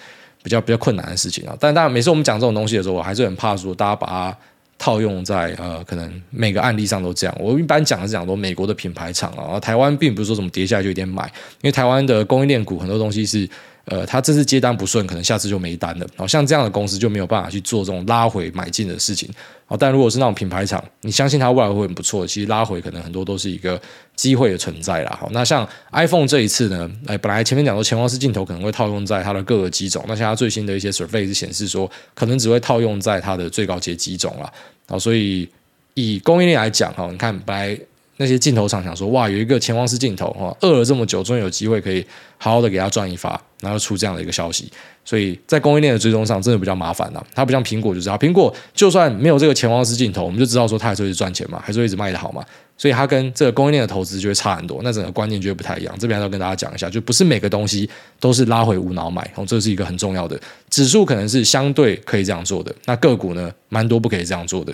[0.43, 1.57] 比较比较困难的事情啊。
[1.59, 4.37] 但当然，每次我们讲这种东西的时候，我还是很怕说大家把它
[4.77, 7.35] 套用在呃可能每个案例上都这样。
[7.39, 11.23] 我一般讲的是讲说美国的品牌厂啊，台湾并不是说什么跌下来就一定买，
[11.61, 13.49] 因为台湾的供应链股很多东西是。
[13.85, 16.07] 呃，他这次接单不顺，可能下次就没单了。
[16.15, 19.29] 好像这样的公司就没有办法去做这种拉回买进的事情。
[19.67, 22.25] 好，但如果是那种品牌厂，你相信它未来会很不错。
[22.25, 23.79] 其实拉回可能很多都是一个
[24.15, 25.17] 机会的存在啦。
[25.21, 34.51] 好，那像 iPhone 这一次呢，哎，本来前面讲说前光式镜头可能会套用在它的各个机种，那现在最新的一些 survey 是显示说，可能只会套用在它的最高阶机种啦。
[34.87, 35.47] 好，所以
[35.93, 37.79] 以供应链来讲，哈，你看本来。
[38.17, 42.05] 那些镜头厂想说，哇，有一个潜望式镜头，哈，饿了这么久，终于有机会可以
[42.37, 44.71] 好好的给他赚一发，然后出这样的一个消息，
[45.03, 47.25] 所以在供应链的追踪上真的比较麻烦了。
[47.33, 52.41] 它不像苹果就知道，苹果就算没有这个潜望式镜头，我们就知道说它还是会赚钱嘛，还是会一直卖得好嘛，
[52.77, 55.93] 所以它跟这个供应链的投资就会差很多，那整个观念就会不太一样。
[55.99, 64.73] 这边要跟大家讲一下，就不是每个东西都是拉回无脑买，哦，这是一个很重要的指数，可能是相对可以这样做的，那个股呢，蛮多不可以这样做的。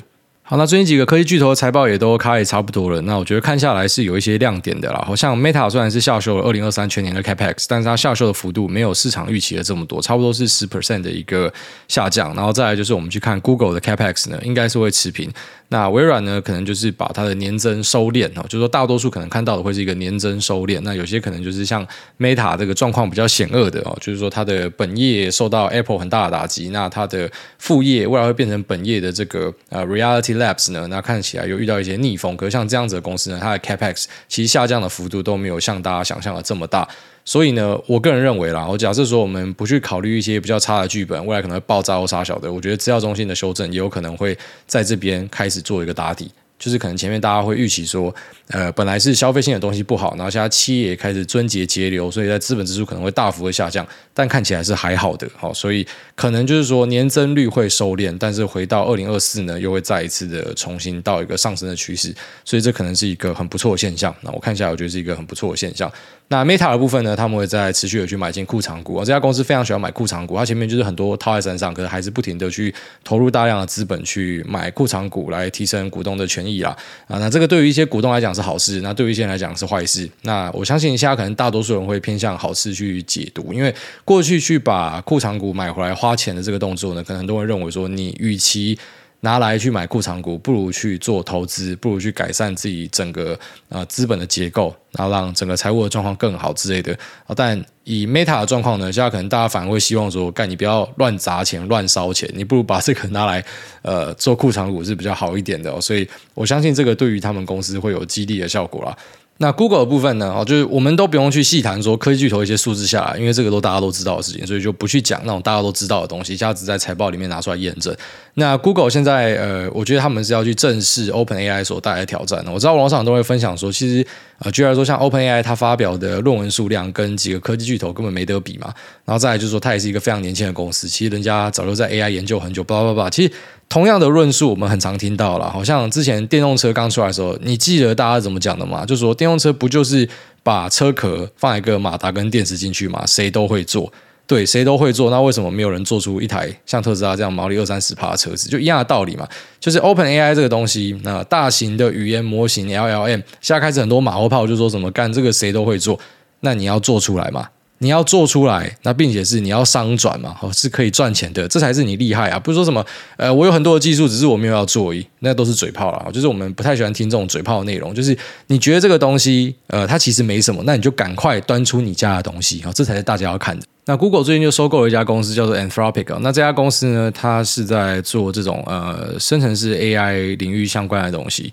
[0.51, 2.99] 好，那最近几个科技巨头的财报也都开也差不多了。
[3.03, 5.01] 那我觉得看下来是有一些亮点的啦。
[5.07, 11.49] 好像 Meta 虽然是下修了二零二三全年的 Capex，但是它下修的幅度没有市场预期的这么多，差不多是十 percent 的一个
[11.87, 12.35] 下降。
[12.35, 15.31] 然后再来就是我们去看 Google 的 Capex 呢，应该是会持平。
[15.71, 20.77] 那微软呢，可能就是把它的年增收敛哦，就是说大多数可能看到的会是一个年增收敛。
[20.81, 21.87] 那有些可能就是像
[22.19, 32.35] Meta 这个状况比较险恶的哦，就是说它的本业受到 Apple 很大的打击，那它的副业未来会变成本业的这个呃 Reality Labs 呢，那看起来又遇到一些逆风。
[32.35, 36.85] 可是像这样子的公司呢，它的 Capex 其实下降的幅度都没有像大家想象的这么大。
[37.23, 46.31] 所以呢，我个人认为啦，我假设说我们不去考虑一些比较差的剧本，未来可能会爆炸或杀小的，我觉得资料中心的修正也有可能会在这边开始做一个打底。
[46.59, 48.13] 就是可能前面大家会预期说，
[48.49, 62.13] 呃，本来是消费性的东西不好，然后现在企业也开始撙节节流，所以在资本支出可能会大幅的下降，但看起来是还好的，好，所以可能就是说年增率会收敛，但是回到二零二四呢，又会再一次的重新到一个上升的趋势，
[62.45, 64.15] 所以这可能是一个很不错的现象。
[64.21, 65.91] 那我看下来，我觉得是一个很不错的现象。
[66.31, 76.69] 那 Meta 的部分呢，他们会在持续的去买进库藏股，这家公司非常喜欢买库藏股，它前面就是很多套在身上，可是还是不停的去投入大量的资本去买库藏股来提升股东的权益啦。
[77.07, 80.09] 啊，那这个对于一些股东来讲是好事，那对于一些人来讲是坏事。
[80.21, 88.79] 那我相信现在可能大多数人会偏向好事去解读，因为过去去把库藏股买回来花钱的这个动作呢，可能很多人认为说，你与其
[89.21, 93.37] 拿来去买库藏股，不如去做投资，不如去改善自己整个
[93.69, 96.97] 呃资本的结构，然后让整个财务的状况更好之类的。
[97.35, 103.43] 但以 Meta 的状况呢，现在可能大家反而会希望说，干你不要乱砸钱、乱烧钱，你不如把这个拿来
[103.83, 105.79] 呃做库藏股是比较好一点的。
[105.79, 108.97] 所以我相信这个对于他们公司会有激励的效果啦。
[109.37, 110.31] 那 Google 的部分呢？
[110.37, 117.95] 哦，就是我们都不用去细谈说科技巨头一些数字下来，因为这个都大家都知道的事情，所以就不去讲那种大家都知道的东西，一下子在财报里面拿出来验证。
[118.35, 122.43] 那 Google 现在呃，我觉得他们是要去正视 OpenAI 所带来的挑战。
[122.51, 124.05] 我知道网上都会分享说，其实
[124.39, 128.73] 呃，居然说，像 OpenAI 它发表的论文数量跟几个科技巨头根本没得比嘛。
[129.05, 133.09] 然后再来就是说，它也是一个非常年轻的公司，其实人家早就在 AI 研究很久，叭叭叭。
[133.09, 133.31] 其实。
[133.69, 135.49] 同样的论述，我们很常听到了。
[135.49, 138.85] 好像之前电动车刚出来的时候，你记得大家怎么讲的吗？
[138.85, 140.05] 就说电动车不就是
[140.43, 143.05] 把车壳放一个马达跟电池进去嘛？
[143.05, 143.89] 谁都会做，
[144.31, 145.11] 对，谁都会做。
[145.11, 148.47] 那为什么没有人做出一台像特斯拉这样毛利二三十趴的车子？
[148.47, 149.27] 就一样的道理嘛。
[149.59, 155.99] 就是 OpenAI 这个东西，那大型的语言模型 LLM，现在开始很多马后炮就说什么干这个谁都会做，
[156.39, 157.49] 那你要做出来嘛。
[157.79, 162.39] 你要做出来，那并且是你要商转嘛，哦，是可以赚钱的，这才是你厉害啊！
[162.39, 162.85] 不是说什么，
[163.17, 166.05] 呃，我有很多的技术，只是我没有要做而已，那都是嘴炮啦。
[166.13, 167.93] 就是我们不太喜欢听这种嘴炮的内容。
[167.93, 168.17] 就是
[168.47, 173.65] 你觉得这个东西，呃，它其实没什么，那你就赶快端出你家的东西啊，这才是大家要看的。
[173.85, 176.17] 那 Google 最近就收购了一家公司，叫做 Anthropic。
[176.19, 181.51] 那这家公司呢，它是在做这种呃生成式 AI 领域相关的东西。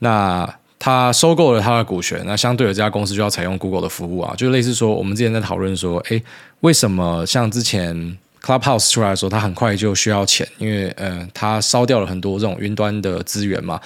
[0.00, 0.48] 那
[0.80, 6.22] 他收购了他的股权，那相对的这家公司就要采用 Google 的服务啊，就类似说我们之前在讨论说，诶，
[6.60, 13.80] 为什么像之前 Clubhouse 出来的时候，它很快就需要钱，因为呃，它烧掉了很多这种云端的资源嘛。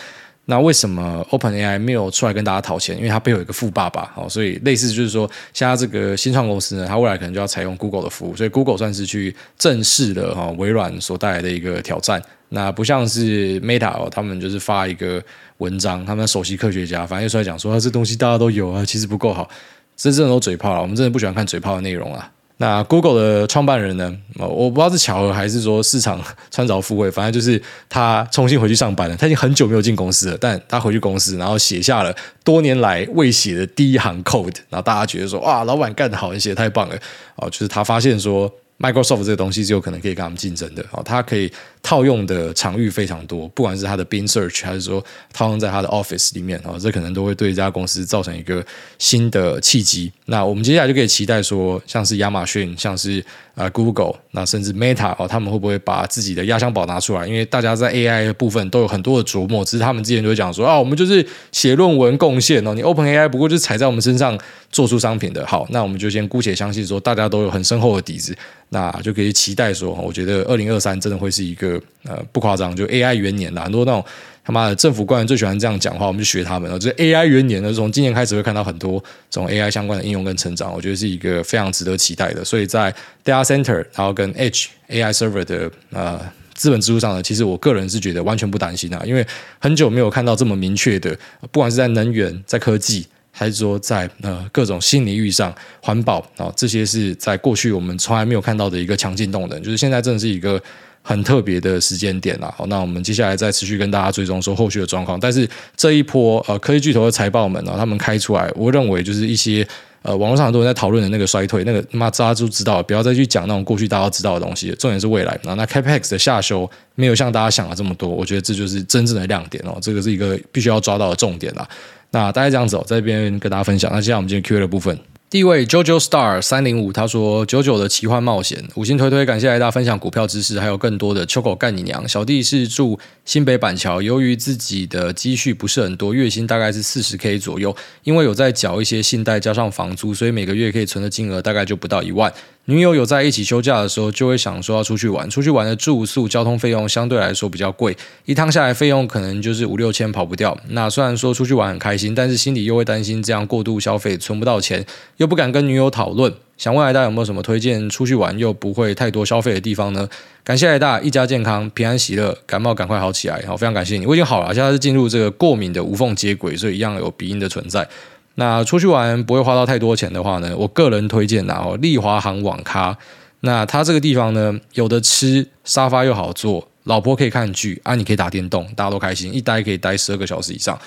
[0.46, 2.96] 那为什么 OpenAI 没有出来跟大家讨钱？
[2.96, 12.20] 因为它背后有一个富爸爸，哦，所以类似就是说，现在这个新创公司呢，它未来可能就要采用 Google 的服务，所以 Google 算是去正视了哈微软所带来的一个挑战。
[12.48, 15.22] 那不像是 Meta 哦，他们就是发一个
[15.58, 19.48] 文章，他们首席科学家反正出来讲说，啊，这东西大家都有啊，其实不够好，
[19.96, 20.82] 真正的都嘴炮了。
[20.82, 22.30] 我们真的不喜欢看嘴炮的内容啊。
[22.58, 24.16] 那 Google 的创办人呢？
[24.38, 29.16] 我不知道是巧合还是说市场 穿着富贵，反正就是他重新回去上班了。
[29.16, 36.96] 他已经很久没有进公司了，但他回去公司，然后写下了多年来未写的第一行 code，然后大家觉得说，哇，老板干得好，你写得太棒了。
[37.36, 38.52] 哦，就是他发现说。
[38.78, 41.48] Microsoft 这个东西是有可能可以跟他们竞争的，哦，他可以
[41.82, 48.64] 套用的场域非常多，不管是它的 Bing Search 还是说套用在它的 Office 里面，哦，这可能都会对这家公司造成一个
[48.98, 50.12] 新的契机。
[50.26, 53.24] 那我们接下来就可以期待说，像是亚马逊，像是。
[53.54, 57.26] 啊，Google，那甚至 Meta 哦，他们会不会把自己的压箱宝拿出来？
[57.26, 64.40] 因为大家在 AI 的部分都有很多的琢磨，只是他们之前就会讲说啊，我们就是写论文贡献哦，你 OpenAI 不过就是踩在我们身上
[64.70, 65.46] 做出商品的。
[65.46, 68.34] 好，那我们就先姑且相信说，大家都有很深厚的底子，
[68.70, 71.71] 那就可以期待说，我觉得二零二三真的会是一个
[72.04, 74.04] 呃不夸张，就 AI 元年啦，很多那种。
[74.44, 76.76] 他妈的，政府官员最喜欢这样讲话，我们就学他们了。
[76.76, 78.98] 就是 AI 元年呢，从今年开始会看到很多
[79.30, 82.44] 这种 AI 相关的应用跟成长，我觉得是一个非常值得期待的。
[82.44, 82.92] 所以在
[83.24, 86.20] Data Center，然后跟 Edge AI Server 的呃
[86.54, 89.24] 资本支出上呢，其实我个人是觉得完全不担心啊，因为
[89.60, 91.16] 很久没有看到这么明确的，
[91.52, 100.60] 不管是在能源、在科技，还是说在呃各种新领域上环保啊，这些是在过去我们从来没有看到的一个强劲动能，就是现在真的是一个。
[101.02, 105.18] 很特别的时间点啦，好，那我们接下来再持续跟大家追踪说后续的状况。
[105.18, 109.66] 但是这一波呃科技巨头的财报们呢，他们开出来，我认为就是一些
[110.02, 114.70] 呃网络上很多人在讨论的那个衰退，那个妈大家都知道，不要再去讲那种过去大家都知道的东西。
[114.78, 121.68] 重点是未来，那 Capex 的下修没有像大家想的这么多，我觉得这就是真正的亮点哦，这个是一个必须要抓到的重点啦。
[122.10, 123.90] 那大概这样子哦，在这边跟大家分享。
[123.92, 124.96] 那接下来我们进入 Q&A 的部分。
[125.32, 132.06] 第一位 JoJo Star 三零五，他说：“九九的奇幻冒险，五星推推，感谢大家分享股票知识，还有更多的秋狗干你娘。
[132.06, 142.30] 小弟是住新北板桥，由于自己的积蓄不是很多，月薪大概是四十 K 左右，因为有在缴一些信贷加上房租，所以每个月可以存的金额大概就不到一万。
[142.66, 145.28] 女友有在一起休假的时候，就会想说要出去玩。
[145.28, 150.56] 出去玩的住宿、交通费用相对来说比较贵，一趟下来费用可能就是五六千，跑不掉。
[150.68, 156.32] 那虽然说出去玩很开心，但是心里又会担心这样过度消费存不到钱，又不敢跟女友讨论。
[156.56, 160.08] 想问海大有没有什么推荐出去玩又不会太多消费的地方呢？
[160.44, 163.42] 感谢海大，一家健康，平安喜乐，感冒赶快好起来。
[163.44, 167.88] 好，非常感谢你，我已经好了，现在是进入这个过敏的无缝接轨，所以一样有鼻音的存在。
[168.36, 172.96] 那出去玩不会花到太多钱的话呢，我个人推荐的哦，丽华行网咖。
[173.40, 180.78] 那它这个地方呢，有的吃，沙发又好坐，老婆可以看剧啊，你可以打电动，大家都开心，一待可以待十二个小时以上。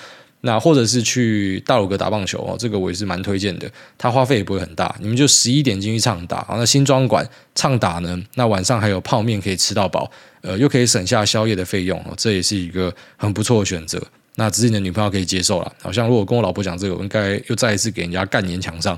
[0.42, 10.10] 那或者是去大鲁阁打棒球哦，这个我也是蛮推荐的，它花费也不会很大，你们就十一点进去畅打，那新庄馆畅打呢，那晚上还有泡面可以吃到饱，
[10.42, 14.00] 呃，又可以省下宵夜的费用哦，这也是一个很不错的选择。
[14.36, 18.96] 那只是你的女朋友可以接受了，好像如果跟我老婆讲这个，我应该又再一次给人家干年墙上。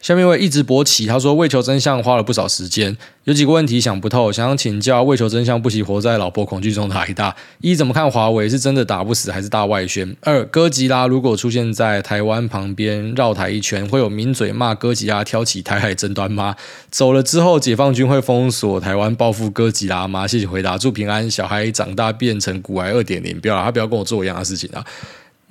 [0.00, 10.16] 下面一位一直勃起，他说为求真相花了不少时间，有几个问题想不透，想要请教为求真相不惜活在老婆恐惧中的海大：一、怎么看华为是真的打不死还是大外宣？
[10.22, 16.56] 二、哥吉拉如果出现在台湾旁边绕台一圈，会有名嘴骂哥吉拉挑起台海争端吗？
[16.90, 20.26] 走了之后，解放军会封锁台湾报复哥吉拉吗？
[20.26, 21.30] 谢谢回答，祝平安。
[21.30, 24.82] 小孩长大变成古癌二点零，不要了，他不要跟我做一样的事情啊。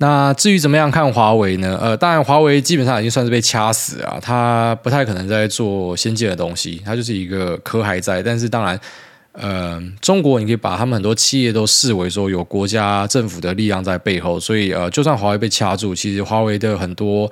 [0.02, 1.78] 那至于怎么样看华为呢？
[1.78, 8.22] 呃，当然，华为基本上已经算是被掐死啊，它不太可能在做先进的东西，它就是一个壳还在。
[8.22, 8.80] 但是当然，
[9.32, 17.30] 呃，中国你可以把他们很多企业都视为说有国家政府的力量在背后，所以呃，就算华为被掐住，其实华为的很多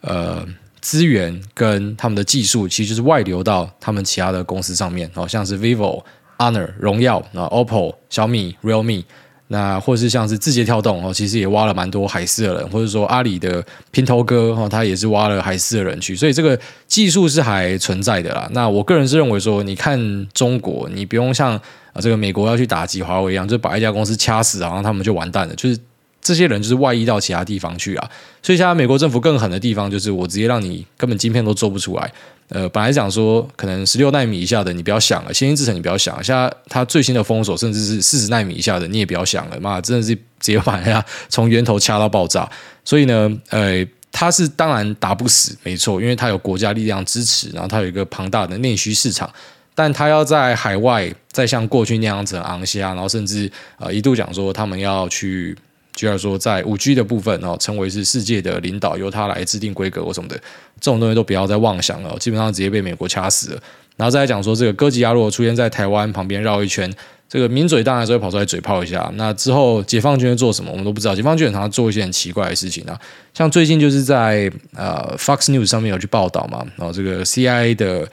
[0.00, 0.42] 呃
[0.80, 6.02] 资源跟他们的技术，其实就是外流到他们其他的公司上面，好像是 vivo、
[6.38, 9.04] Honor、荣耀啊、OPPO、小米、Realme。
[9.48, 18.48] 那或是像是字节跳动哦，其实也挖了蛮多海思的人，或者说阿里的平头哥哦，他也是挖了海思的人去，所以这个技术是还存在的啦。
[18.52, 21.56] 那我个人是认为说，你看中国，你不用像
[21.92, 25.78] 啊这个美国要去打击华为一样，就把一家公司掐死，然后他们就完蛋了，就是。
[26.20, 28.10] 这些人就是外溢到其他地方去啊，
[28.42, 32.12] 所以现在美国政府更狠的地方就是我直接让你根本晶片都做不出来。
[32.48, 42.48] 呃，本来讲说可能十六奈米以下的你不要想了，先进制程你不要想了，现在它最新的封锁甚至是四十奈米以下的你也不要想了，妈真的是直接把人家 从源头掐到爆炸。
[42.84, 49.30] 所以呢，呃，它是当然打不死，没错，因为它有国家力量支持，然后它有一个庞大的内需市场，
[49.74, 55.56] 但它要在海外再像过去那样子昂下，然后甚至呃一度讲说他们要去。
[55.98, 60.36] 就要说，在五 G 的部分哦，成为是世界的领导，由他来制定规格或什么的，
[60.80, 63.62] 这种东西都不要再妄想了，基本上直接被美国掐死了。
[63.96, 66.88] 然后再来讲说，这个哥吉亚如果出现在台湾旁边绕一圈，
[67.28, 69.10] 这个名嘴当然是会跑出来嘴炮一下。
[69.16, 71.16] 那之后解放军会做什么，我们都不知道。
[71.16, 72.96] 解放军常常做一些很奇怪的事情啊，
[73.34, 78.08] 像最近就是在呃 Fox News 上面有去报道嘛，然后这个 CIA 的。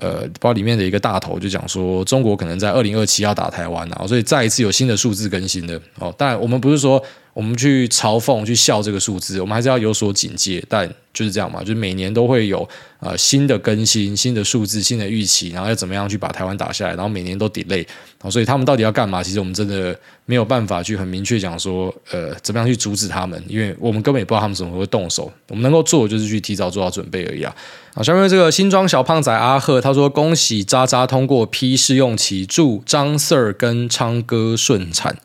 [0.00, 6.14] 呃，包里面的一个大头就讲说，中国可能在二零二七要打台湾啊，所以再一次有新的数字更新的哦。
[6.16, 7.02] 但我们不是说
[7.38, 10.60] 我们去嘲讽、去笑这个数字，我们还是要有所警戒。
[10.68, 17.86] 但就是这样嘛，就是每年都会有呃新的更新、新的数字、新的预期，然后要怎么样去把台湾打下来，然后每年都 delay。
[18.28, 19.22] 所以他们到底要干嘛？
[19.22, 19.96] 其实我们真的
[20.26, 25.32] 没有办法去很明确讲说，呃，怎么样去阻止他们，因为我们根本也不知道他们怎么会动手。
[25.46, 27.54] 我们能够做就是去提早做好准备而已啊。
[27.94, 35.18] 好，下面这个新装小胖仔阿赫他说：“恭喜渣渣通过 P 试用期，祝张 Sir 跟昌哥顺产。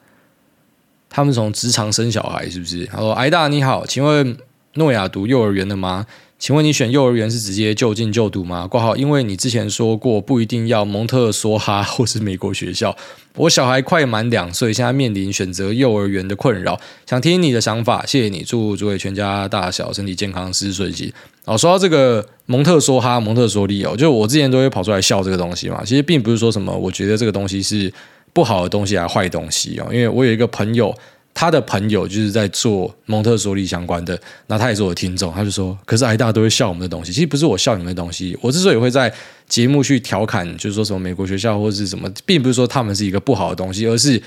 [1.13, 4.35] 他们从职场生小孩是不是？”他说：“挨大你好，请问
[4.73, 6.07] 诺亚读幼儿园的吗？
[6.39, 8.67] 请问你选幼儿园是直接就近就读吗？
[8.67, 12.93] 挂号，因为你之前说过不一定要蒙特梭哈或是美国学校。
[13.35, 18.03] 我小孩快满两岁，现在面临选择幼儿园的困扰，想听你的想法。
[18.05, 21.13] 谢谢你，祝诸位全家大小身体健康，事事顺心。”
[21.45, 25.81] 哦，说到这个蒙特梭哈、蒙特梭利哦，就我之前都会跑出来笑这个东西嘛。
[25.85, 27.91] 其实并不是说什么，我觉得这个东西是
[28.33, 29.87] 不好的东西还坏东西哦。
[29.91, 30.93] 因为我有一个朋友，
[31.33, 37.13] 他的朋友就是在做蒙特梭利相关的，那他也是我的听众，他就说，可是哎，大家都会笑我们的东西。
[37.13, 39.13] 其实不是我笑你们的东西，我之所以会在
[39.47, 44.21] 节目去调侃，就是说什么美国学校或者是什么，并不是说他们是一个不好的东西，而是。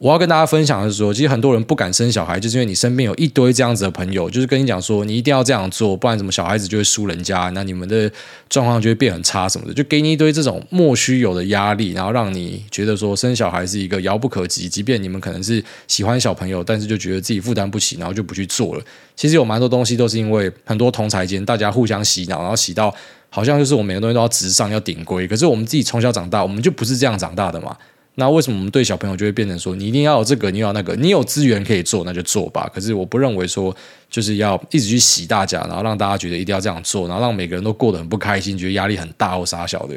[0.00, 8.10] 我要跟大家分享的是说，其实很多人不敢生小孩，就是因为你身边有一堆这样子的朋友，就是跟你讲说，你一定要这样做，不然怎么小孩子就会输人家，那你们的
[8.48, 18.82] 状况就会变很差什么的，就给你一堆这种莫须有的压力，然后让你觉得说生小孩是一个遥不可及，即便你们可能是喜欢小朋友，但是就觉得自己负担不起，然后就不去做了。
[19.14, 22.90] 其实有蛮多东西都是因为很多同侪间大家互相洗脑，然后洗到
[23.28, 27.76] 好像就是我每个东西都要直上要顶规，可是我们自己从小长大，我们就不是这样长大的嘛。
[28.16, 32.70] 那为什么我们对小朋友就会变成说，你一定要有这个，你要那个，你有资源可以做，那就做吧。
[32.74, 33.74] 可是我不认为说，
[34.10, 39.94] 就是要一直去洗大家，然后让大家觉得一定要这样做，然后让每个人都过得很不开心，觉得压力很大或啥小的。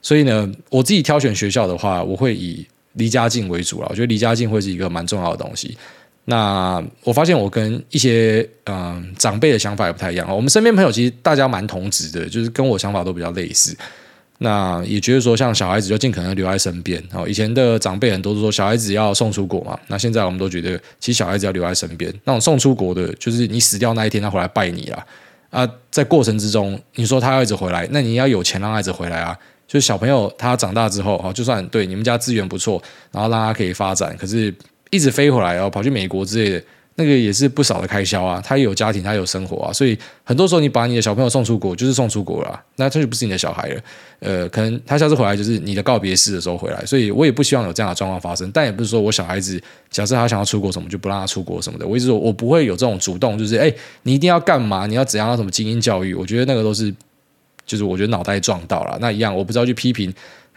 [0.00, 3.88] 所以呢，我自己挑选学校的话，我会以离家近为主了。
[3.90, 5.76] 我觉得离家近会是一个蛮重要的东西。
[6.24, 10.34] 那我发现我跟一些嗯、长辈的想法也不太一样。
[10.34, 13.76] 我们身边朋友其实大家蛮同质的，就是跟我想法都比较类似。
[14.38, 17.02] 那也觉得说，像小孩子就尽可能留在身边。
[17.26, 19.78] 以前的长辈很多都说小孩子要送出国嘛。
[19.86, 22.12] 那现在我们都觉得，其实小孩子要留在身边。
[22.24, 25.06] 那种送出国的，就是你死掉那一天，他回来拜你啦。
[25.50, 29.36] 啊，在过程之中，你说他要一直回来，那你要有钱让孩子回来啊。
[29.66, 34.54] 就是小朋友他长大之后，就算对你们家资源不错，然后让他可以发展，可是
[34.90, 36.62] 一直飞回来哦，跑去美国之类的。
[36.98, 43.80] 那个也是不少的开销啊，他有家庭，他有生活啊，所以很多时候你把你的小朋友送出国，就是送出国了，那他就不是你的小孩了。
[44.20, 48.50] 呃，可能他下次回来就是你的告别式的时候回来，所以我也不希望有这样的状况发生。
[48.50, 53.70] 但也不是说我小孩子假设他想要出国什么就不让他出国什么的，我一直说我不会有这种主动，就是哎，
[54.04, 56.90] 你一定要干嘛，你要怎样，要什么精英教育，我觉得那个都是
[57.66, 58.96] 就是我觉得脑袋撞到了。
[59.02, 60.10] 那一样，我不知道去批评。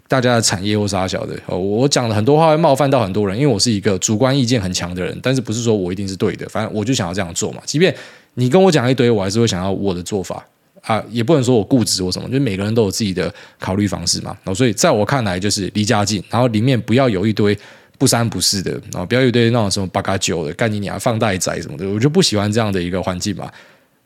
[0.10, 7.62] 大家的产业或啥小的，我讲了很多话会冒犯到很多人，因为我是一个主观意见很强的人，但是不是说我一定是对的，反正我就想要这样做嘛。
[7.64, 7.95] 即便
[8.34, 10.43] 你跟我讲一堆，我还是会想要我的做法
[10.82, 14.36] 啊，也不能说我固执或什么，就每个人都有自己的考虑方式嘛。
[14.55, 17.55] 所以在我看来，就是离家近，然后里面不要有一堆
[17.99, 23.47] 不三不四的，然后不要有一堆那种什么八嘎九的，干你娘放大仔什么的，我就不喜欢这样的一个环境嘛。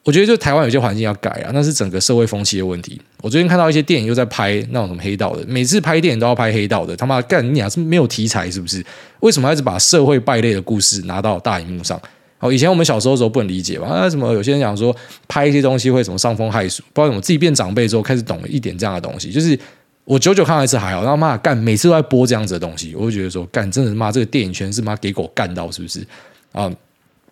[0.03, 2.99] 我觉得就台湾有些环境要改啊，那是整个社会风气的问题。
[3.21, 8.85] 我最近看到一些电影又在拍那种什么黑道的，每次拍电影都要拍黑道的，他妈干你俩是没有题材是不是？
[9.21, 11.97] 为什么还是把社会败类的故事拿到大荧幕上？
[12.39, 14.93] 哦，以前我们小时候的时候不能理解嘛，啊什么有些人讲说
[15.29, 19.31] 拍一些东西会什么伤风害俗，不知道怎么自己变长辈之后开始懂了一点这样的东西。
[19.31, 19.57] 就是
[20.03, 26.05] 我久久看到一次还好，然后妈干每次都在播这样子的东西，我就觉得说干真的是妈这个电影圈是妈给狗干到是不是
[26.51, 26.69] 啊？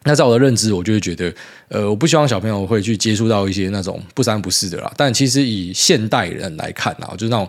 [0.04, 1.32] 那在我的认知，我就会觉得，
[1.68, 4.91] 呃，我不希望小朋友会去接触到一些那种不三不四的啦。
[4.97, 7.47] 但其实以现代人来看啊，就是那种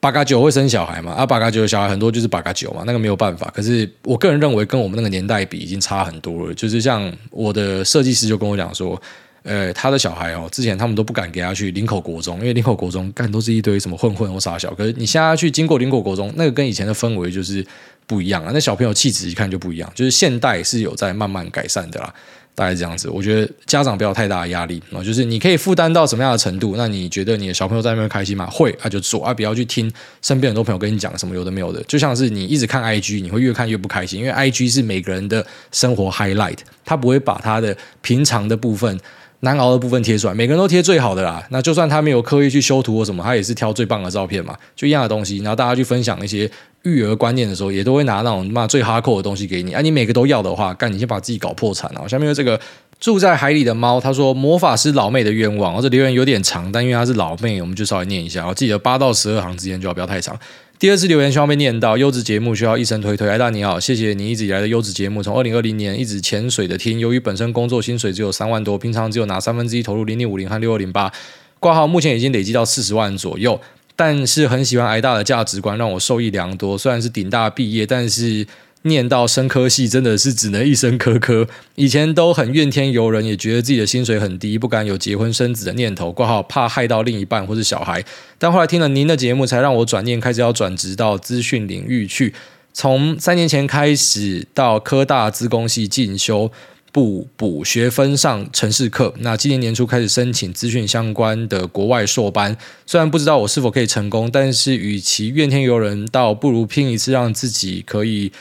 [0.00, 3.52] 八嘎九会生小孩嘛，啊，八嘎九的小孩很多就是八嘎九嘛，那个没有办法。
[3.54, 6.54] 可是我个人认为，跟我们那个年代比，已经差很多了。
[6.54, 8.98] 就是像我的设计师就跟我讲说，
[9.42, 14.72] 呃，他的小孩哦，之前他们都不敢给他去林口国中，因为林口国中干都是一堆什么混混或傻小。
[14.72, 17.62] 可是你现在去经过林口国中，那个跟以前的氛围就是。
[18.06, 22.12] 不一样啊，那小朋友气质一看就不一样，就是现代是有在慢慢改善的啦，
[22.54, 23.08] 大概这样子。
[23.08, 28.46] 我觉得家长不要太大的压力啊，就是你可以负担到什么样的程度，那你觉得你的小朋友在那边开心吗？
[28.50, 29.90] 会，那就做啊，不要去听
[30.20, 31.82] 身边很多朋友跟你讲什么有的没有的。
[31.84, 38.98] 就像是你一直看 IG，你会越看越不开心，因为 IG 是每个人的生活 highlight，他不会把他的平常的部分。
[39.44, 41.44] 难熬的部分贴出来，每个人都贴最好的啦。
[41.50, 45.38] 那就算他没有刻意去修图或什么，他也是挑最棒的照片嘛，就一样的东西。
[45.38, 46.48] 然后大家去分享一些
[46.82, 49.72] 育儿观念的时候，也都会拿那种嘛最哈扣的东西给你。
[49.72, 52.08] 啊，你每个都要的话，干你先把自己搞破产了！
[52.08, 52.58] 下面有这个
[53.00, 58.46] 住在海里的猫，他说魔法师老妹的愿望，这留言有点长，但因为他是老妹，我们就稍微念一下。
[58.46, 60.38] 我记得八到十二行之间就要不要太长。
[60.82, 63.28] 第二次留言希望被念到，优质节目需要一生推推。
[63.28, 66.98] 艾大你好，谢谢你一直以来的优质节目，从二零二零年一直潜水的听。
[66.98, 71.12] 由于本身工作薪水只有三万多，平常只有拿三分之一投入零点五零和六二零八
[71.60, 73.60] 挂号，目前已经累积到四十万左右。
[73.94, 76.76] 但是很喜欢艾大的价值观，让我受益良多。
[76.76, 78.44] 虽然是顶大毕业，但是。
[78.82, 81.46] 念到生科系真的是只能一声科科。
[81.76, 88.04] 以前都很怨天尤人，也觉得自己的薪水很低，不敢有结婚生子的念头，挂号怕害到另一半或是小孩。
[88.38, 92.34] 但后来听了您的节目，才让我转念，开始要转职到资讯领域去。
[92.72, 96.50] 从三年前开始到科大资工系进修，
[96.90, 99.14] 补补学分上程式课。
[99.18, 108.32] 那今年年初开始申请资讯相关的国外硕班，虽然不知道我是否可以成功，但是与其怨天尤人，倒不如拼一次，让自己可以。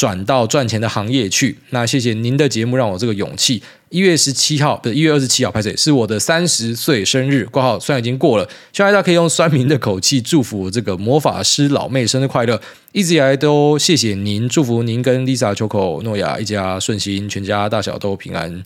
[0.00, 1.58] 转到赚钱的行业去。
[1.68, 3.62] 那谢谢您的节目，让我这个勇气。
[3.90, 7.44] 一月十七号，不是一月二十七号，拍谢是我的三十岁生日。
[7.44, 12.58] 挂号虽然已经过了，希望大家可以用酸民的口气祝福我这个魔法师老妹生日快乐。
[12.92, 18.62] 一直以来都谢谢您，祝福您跟 Lisa、Choco、诺亚一家顺心，全家大小都平安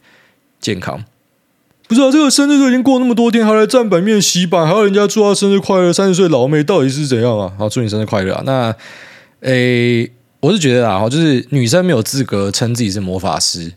[0.61, 1.05] 健康。
[1.89, 5.93] 不知道、啊、这个生日都已经过那么多天，还来站版面洗版，还要人家祝他生日快乐。
[5.93, 7.53] 三十岁老妹到底是怎样啊？
[7.59, 8.43] 好，祝你生日快乐啊！
[8.47, 8.77] 那
[9.41, 10.13] 诶。
[10.45, 13.73] 我是觉得啊，就是女生没有资格称自己是魔法师，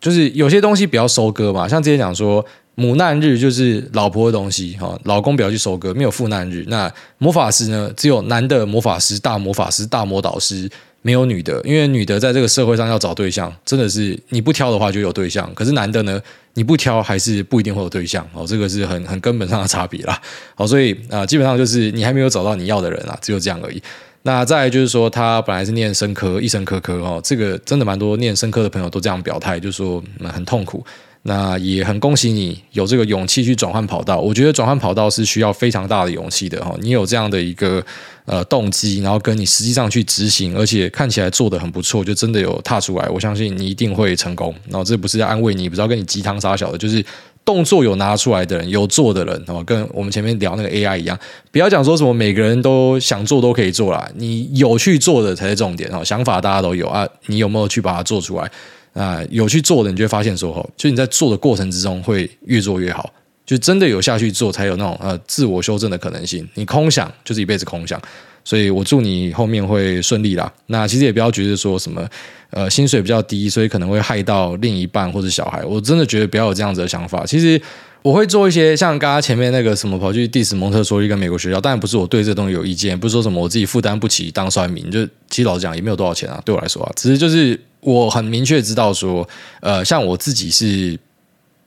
[0.00, 1.66] 就是有些东西不要收割嘛。
[1.66, 2.44] 像之前讲说，
[2.76, 6.64] 母难日就是老婆的东西，哈，老公不要去收割，没有父难日。
[6.68, 6.88] 那
[7.18, 10.70] 魔法师呢，只有男的魔法师、大魔法师、大魔导师，
[11.02, 15.52] 没有女的，因为女的在这个社会上要找对象，真的是你不挑的话就有对象。
[15.52, 20.22] 可是男的呢，你不挑还是不一定会有对象哦，这个是很很根本上的差别啦。
[20.54, 23.82] 好，所以啊，基本上就是你还没有找到你要的人啊，只有这样而已。
[24.26, 30.84] 那再来就是说，他本来是念生科，医生科科哦，这个真的蛮多念生科的朋友都这样表态，就是说很痛苦。
[31.26, 34.18] 那也很恭喜你有这个勇气去转换跑道。
[34.18, 36.74] 我觉得转换跑道是需要非常大的勇气的哈。
[36.80, 37.82] 你有这样的一个
[38.26, 43.08] 呃动机，然后跟你实际上去执行，而且看起来做得很不错，就真的有踏出来。
[43.08, 44.54] 我相信你一定会成功。
[44.68, 47.02] 然后这不是在安慰你，不是要跟你鸡汤撒小的，就是
[47.44, 51.18] 动作有拿出来的人，有做的人哦，跟我们前面聊那个 AI 一样，
[51.52, 56.02] 不要讲说什么每个人都想做都可以做啦，你有去做的才是重点哦。
[56.04, 58.50] 想法大家都有啊，你有没有去把它做出来？
[58.94, 63.12] 啊，有去做的，你就会发现说，吼，就你在做的过程之中会越做越好，
[63.44, 66.48] 就真的有下去做，才有那种呃自我修正的可能性。
[66.54, 68.00] 你空想就是一辈子空想，
[68.44, 70.52] 所以我祝你后面会顺利啦。
[70.66, 72.06] 那其实也不要觉得说什么，
[72.50, 75.64] 呃，薪水比较低，所以可能会害到另一半或者小孩。
[75.64, 77.24] 我真的觉得不要有这样子的想法。
[77.26, 77.60] 其实
[78.02, 87.58] 我会做一些像刚刚前面那个什么跑去 diss 蒙特梭利跟美国学校，当然不是我对这东西有意见，不是说什么我自己负担不起当算命，就其实老实讲也没有多少钱啊，对我来说啊，只是就是。
[87.84, 89.28] 我很明确知道说，
[89.60, 90.98] 呃，像我自己是，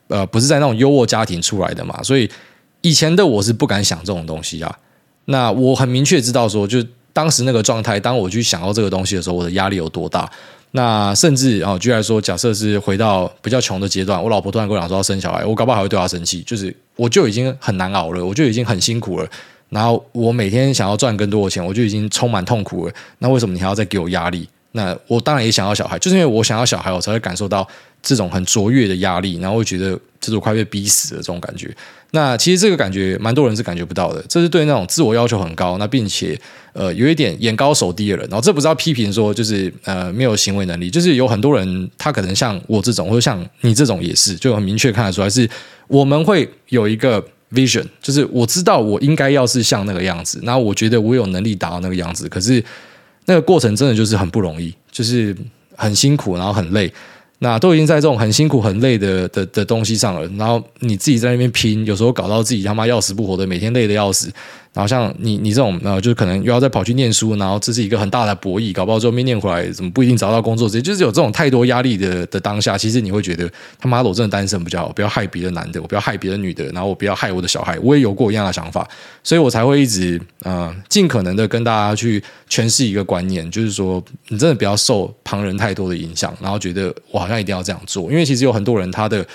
[0.08, 2.28] 呃，不是在那种优渥家庭出来的嘛，所以
[2.80, 4.78] 以前的我是不敢想这种东西啊。
[5.30, 10.28] 那我很明确知道说，就当时那个状态，当我去想到这个东西的时候，我的压力有多大。
[10.72, 16.42] 那甚至啊，举例来说，假设是回到比较穷的阶段，我老婆突然跟我讲说要生小孩，我搞不好还会对她生气。
[16.42, 19.28] 就是我就已经很难熬了，我就已经很辛苦了，
[19.70, 22.92] 然后我每天想要赚更多的钱，我就已经充满痛苦了。
[23.18, 24.48] 那为什么你还要再给我压力？
[24.72, 27.66] 那我当然也想要小孩，就是因为我想要小孩，我才会感受到
[28.02, 31.74] 这种很卓越的压力，然后会觉得就是快被逼死了这种感觉。
[32.12, 36.38] 那其实这个感觉蛮多人是感觉不到的，这是对那种自我要求很高，那并且
[36.72, 38.26] 呃有一点眼高手低的人。
[38.30, 45.48] 然后这不是要批评说就是呃没有行为能力，就是有很多人他可能像我这种，或者像你这种也是，就很明确看得出来是
[45.86, 52.64] 我们会有一个 vision，就是我知道我应该要是像那个样子，那我觉得我有能力达到那个样子，可是。
[53.30, 55.36] 那个过程真的就是很不容易，就是
[55.76, 56.90] 很辛苦，然后很累。
[57.40, 64.30] 那都已经在这种很辛苦、很累的的的东西上了，然后你自己在那边拼，有时候搞到自己他妈要死不活的，每天累的要死。
[64.74, 70.68] 然后像你你这种呃，就是可能又要再跑去念书，然后这是一个很大的博弈，搞不好之后没念回来，怎么不一定找到工作？
[70.68, 73.50] 直接就是有这种太多压力的的当下，其实你会觉得
[73.80, 77.78] 他妈的，我真的单身比较好，不要害别的男的，我不要害别的女的，然后我不要害我的小孩。
[77.80, 78.86] 我也有过一样的想法，
[79.24, 89.26] 所以我才会一直呃尽可能的跟大家去诠释一个观念，就是说你真的不要受旁人太多的影响，然后觉得我好像一定要这样做，因为其实有很多人他的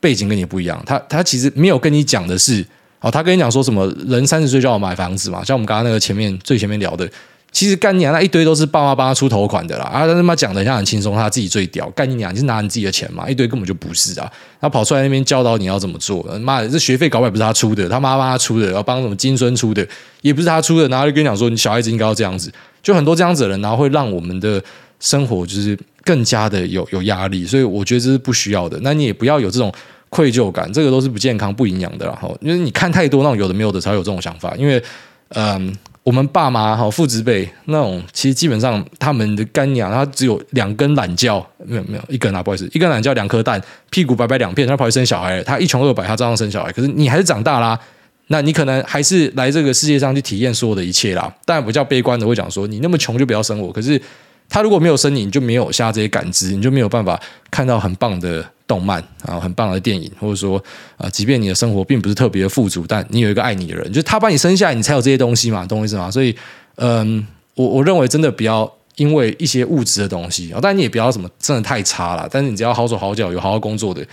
[0.00, 2.66] 背景跟你不一样，他他其实没有跟你讲的是。
[3.00, 3.86] 哦，他跟你讲说什么？
[4.06, 5.42] 人三十岁就要买房子嘛？
[5.42, 7.10] 像我们刚刚那个前面最前面聊的，
[7.50, 9.84] 其实干娘那一堆都是爸妈帮他出头款的啦。
[9.86, 11.88] 啊，他他妈讲的像很轻松，他自己最屌。
[11.90, 13.26] 干娘，你是拿你自己的钱嘛？
[13.28, 14.30] 一堆根本就不是啊。
[14.60, 16.22] 他跑出来那边教导你要怎么做。
[16.40, 19.86] 妈的，这学费搞不也不是他出的，他妈妈出的，要帮什么金孙出的，
[20.20, 20.86] 也不是他出的。
[20.88, 22.52] 然后就跟你讲说，你小孩子应该要这样子。
[22.82, 24.62] 就很多这样子的人，然后会让我们的
[25.00, 27.46] 生活就是更加的有有压力。
[27.46, 28.78] 所以我觉得这是不需要的。
[28.82, 29.72] 那你也不要有这种。
[30.10, 32.04] 愧疚感，这个都是不健康、不营养的。
[32.04, 34.54] 然后，因为你看太多那种有的没有的，才有这种想法。
[34.56, 34.82] 因为，
[35.28, 41.34] 嗯，我们爸妈哈父执辈那种，其实基本上他们的干娘，他只有两根懒觉，
[41.64, 46.72] 没有没有一根啊，不好意思，一根懒觉，两颗蛋，屁股白白两片，他跑去生小孩，他一穷二白，他照样生小孩。
[46.72, 47.78] 可是你还是长大啦，
[48.26, 51.32] 那你可能还是来这个世界上去体验所有的一切啦。
[51.44, 53.72] 当然，比较悲观的会讲说，你那么穷就不要生我。
[53.72, 54.00] 可是
[54.48, 58.44] 他如果没有生你，你就没有下这些感知，你就没有办法看到很棒的。
[58.70, 60.62] 动漫啊，很棒的电影，或者说
[60.96, 66.08] 啊，即便你的生活并不是特别的富足，但你有一个爱你的人，就是他把你生下来，你才有这些东西嘛，懂我意思吗？
[66.08, 66.32] 所以，
[66.76, 74.06] 嗯，我我认为真的不要因为一些物质的东西，当然你也不要什么真的太差了，但是你只要好手好脚，有好好工作的，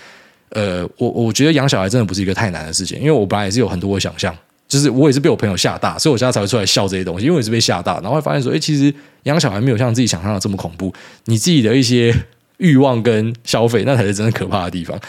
[0.49, 4.35] 呃，我我觉得养小孩真的不是一个太难的事情，因为我本来也是有很多的想象，
[4.67, 8.91] 就是我也是被我朋友吓大，所以我现在才会出来笑这些东西，因为我也是被吓大，然后会发现说，哎，其实
[9.23, 10.91] 养小孩没有像自己想象的这么恐怖，
[11.25, 12.15] 你自己的一些。
[12.57, 14.99] 欲望跟消费，那才是真的可怕的地方。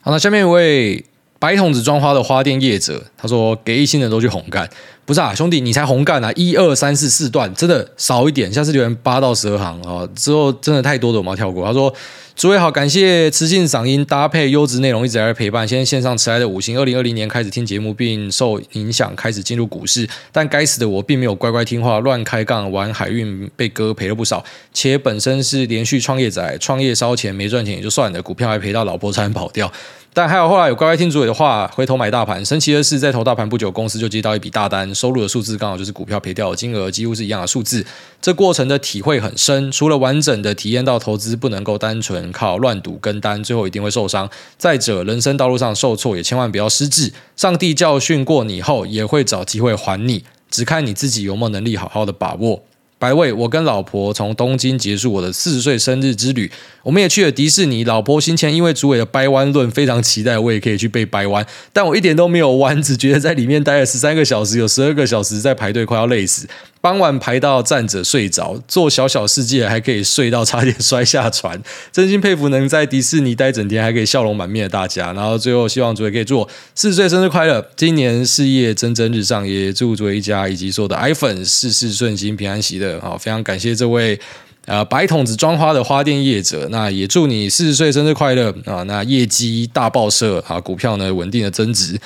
[0.00, 1.04] 好，那下面一位
[1.38, 4.68] 白桶子装花的花店业者，他说：“给一星人都去红干，
[5.04, 6.32] 不是啊，兄弟，你才红干啊！
[6.34, 11.94] 一二三四四段，真的少一点，下次留言八到十二行啊，之后真的太多的我们要跳过。”他说。
[12.38, 15.66] 诸位好，感谢磁性嗓音搭配优质内容一直来陪伴。
[15.66, 24.44] 现在线上迟来的五星，二零二零年开始听节目，并受影响开始进入股市，但该死的我并没有乖乖听话，乱开杠玩海运，被割赔了不少。
[24.72, 29.72] 且本身是连续创业仔，创业烧钱没赚钱也就算了，股票还赔到老婆差点跑掉。
[30.18, 32.44] 但还好，后来有乖乖听主委的话，回头买大盘。
[32.44, 37.86] 神奇的是，在投大盘不久，公司就接到一笔大单，收入的数字刚好就是股票赔掉的金额，几乎是一样的数字。
[38.20, 44.28] 这过程的体会很深，除了完整的体验到投资不能够单纯靠乱赌跟单，最后一定会受伤。
[44.56, 47.12] 再者，人生道路上受挫也千万不要失志。
[47.36, 52.64] 上帝教训过你后，也会找机会还你，只看你自己有没有能力好好的把握。
[52.98, 56.50] 白位，我跟老婆从东京结束我的四十岁生日之旅，
[56.82, 57.84] 我们也去了迪士尼。
[57.84, 66.48] 老婆先前因为主委的掰弯论非常期待，我也可以去被掰弯，但我一点都没有弯，只觉得在里面待了十三个小时，有十二个小时在排队，快要累死。
[66.80, 71.60] 傍晚排到站着睡着，做小小世界还可以睡到差点摔下船，
[71.90, 75.12] 真心佩服能在迪士尼待整天还可以笑容满面的大家。
[75.12, 83.00] 然后最后希望主位可以祝我四十岁生日快乐，今年事业蒸蒸日上，也祝主位一家以及所有的爱粉事事顺心、平安喜乐。
[83.00, 84.18] 好，非常感谢这位
[84.66, 88.82] 呃白桶子装花的花店业者，那也祝你四十岁生日快乐啊！
[88.84, 91.98] 那业绩大爆射啊，股票呢稳定的增值，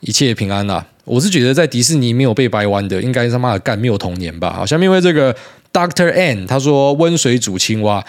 [0.00, 0.86] 一切平安啦。
[1.04, 4.52] 我是觉得在迪士尼没有被掰弯的，应该他妈的干没有童年吧。
[4.52, 5.34] 好，下面为这个
[5.72, 8.04] Doctor N 他说温水煮青蛙，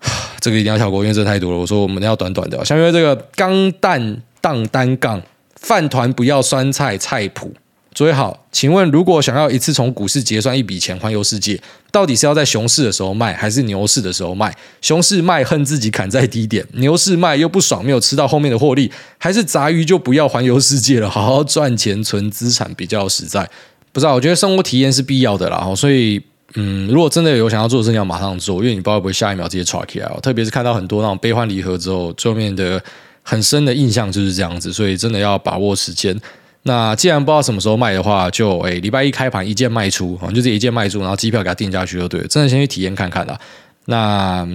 [0.40, 1.58] 这个一定要跳过，因为这太多了。
[1.58, 2.62] 我说我们要短短的。
[2.64, 5.22] 下面为这个钢蛋当单杠
[5.56, 7.54] 饭团不要酸菜菜谱。
[8.00, 11.60] 所以好，请问如果想要一次从股市结算一笔钱环游世界，
[11.92, 14.50] 到底是要在熊市的时候卖，还是牛市的时候卖？
[14.80, 23.46] 熊市卖恨自己砍在低点，牛市卖又不爽没有吃到后面的获利，还是杂鱼就不要环游世界了，好好赚钱存资产比较实在？
[23.92, 25.70] 不知道，我觉得生活体验是必要的啦。
[25.76, 26.18] 所以，
[26.54, 30.10] 嗯，如果真的有想要做的事情，要马上做，因为你不知道会不会下一秒直接抓起来。
[30.22, 32.82] 特别是看到很多那种悲欢离合之后，最后面的
[33.22, 36.18] 很深的印象就是这样子，所以真的要把握时间。
[36.62, 42.26] 那既然不知道什么时候卖的话，就诶、礼拜一开盘一键卖出，就这一键卖出，然后机票给它定下去就对了。
[42.26, 43.38] 真的先去体验看看啦。
[43.86, 44.46] 那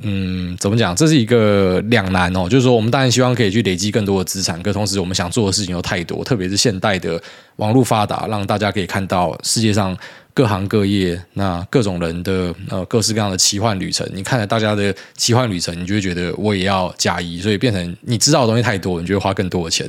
[0.00, 0.96] 嗯，怎么讲？
[0.96, 7.22] 这是一个两难哦，就是说我们当然希望可以去累积更多的资产，可同时我们想做的事情又太多，特别是现代的
[7.56, 9.96] 网络发达，让大家可以看到世界上
[10.34, 14.04] 各行各业那各种人的呃各式各样的奇幻旅程。
[14.12, 19.88] 你看了大家的奇幻旅程，你就会觉得我也要加一，所以变成你知道的东西太多，你就会花更多的钱。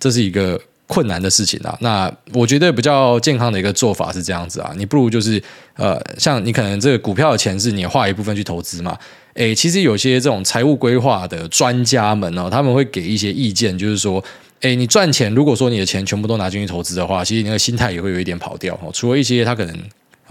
[0.00, 0.60] 这是一个。
[0.92, 5.42] 困难的事情啊，那我觉得比较健康的一个做法是这样子啊，你不如就是
[5.76, 8.94] 呃，像你可能这个股票的钱是你花一部分去投资嘛，
[9.32, 14.22] 诶，其实有些这种财务规划的专家们哦，他们会给一些意见，就是说，
[14.60, 19.74] 诶，你赚钱，如果说你的钱全部都拿进去投资的话，其实你那个心态也会有一点跑掉哦，除了一些他可能。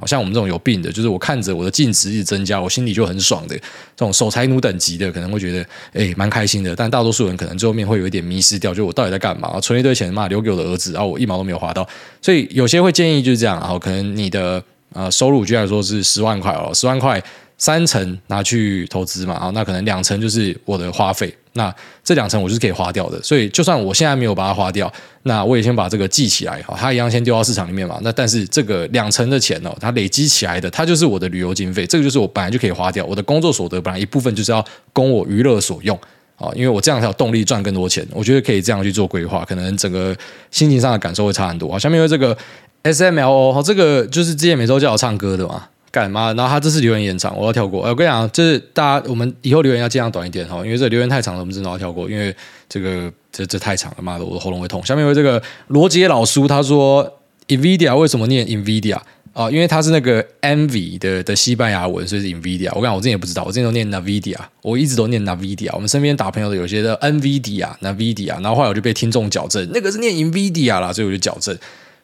[0.01, 3.55] 好像我们这种有病的，就是我看着我的净值一直增加，我心里就很爽的。
[3.55, 6.75] 这种守财奴等级的，可能会觉得诶蛮开心的。
[6.75, 9.59] 但大多数人可能最后面会有一点迷失掉，就我到底在干嘛？
[9.61, 11.87] 存一堆钱嘛，留给我的儿子，然后我一毛都没有花到。
[12.21, 17.23] 所以有些会建议就是这样，然后可能你的呃收入，就来说是十万块哦，十万块。
[17.57, 21.73] 三成拿去投资嘛，啊，那可能两成就是我的花费，那
[22.03, 24.91] 这两成我就是可以花掉的，所以就算我现在没有把它花掉，
[25.23, 35.99] 那我也先把这个记起来，哈，它一样先丢到市场里面嘛，那但是这个两成的钱哦，它累积起来的，它就是我的旅游经费，这个就是我本来就可以花掉，我的工作所得本来一部分就是要供我娱乐所用，
[36.37, 40.15] 啊，因为我这样才有动力赚更多钱，我觉得可以这样去做规划，可能整个
[40.51, 41.77] 心情上的感受会差很多啊。
[41.77, 42.37] 下面有这个
[42.83, 45.67] S M L O，这个就是之前每周叫我唱歌的嘛。
[45.91, 46.33] 干嘛？
[46.33, 47.81] 然后他这次留言延长，我要跳过。
[47.81, 52.09] 我跟你讲，就是大家，我们以后留言要尽量短一点哈，因为这留言太长了，我们真的要跳过。
[52.09, 52.33] 因为
[52.69, 54.83] 这个这这太长了，妈的，我的喉咙会痛。
[54.85, 57.19] 下面有这个罗杰老叔他说
[57.49, 58.97] ，NVIDIA 为什么念 NVIDIA
[59.33, 59.51] 啊？
[59.51, 62.69] 因为他是那个 envy 的的西班牙文，所以是 NVIDIA。
[62.73, 65.71] 我跟你讲，我之前也不知道，我之前都念 NVIDIA，我一直都念 NVIDIA。
[65.73, 71.57] 我们身边打朋友的有些的 NVIDIA、NVIDIA，然后后来我就被听众矫正，那个是念 NVIDIA 啦，所以我就矫正。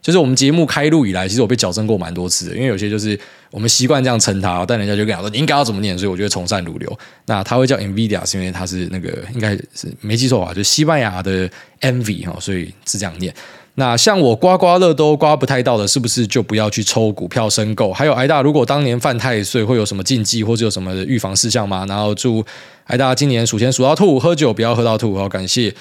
[0.08, 3.20] 就是我们节目开录以来，其实我被矫正过蛮多次的，因为有些就是
[3.51, 6.97] 我们习惯这样称他，但人家就跟他说你应该要怎么念，所以我觉得从善如流。
[7.28, 11.49] 那他会叫 NVIDIA，是因为他是那个应该是没记错啊，就西班牙的
[11.82, 13.34] Envy 哈，所以是这样念。
[13.76, 17.91] 那像我刮刮乐都刮不太到的，是不是就不要去抽股票申购？
[17.91, 21.86] 还有挨大，如果当年犯太岁会有什么禁忌或者有什么预防事项吗？
[21.86, 22.41] 然后祝
[22.86, 25.18] 挨大今年数钱数到吐，喝酒不要喝到吐。
[25.18, 25.76] 好，感谢。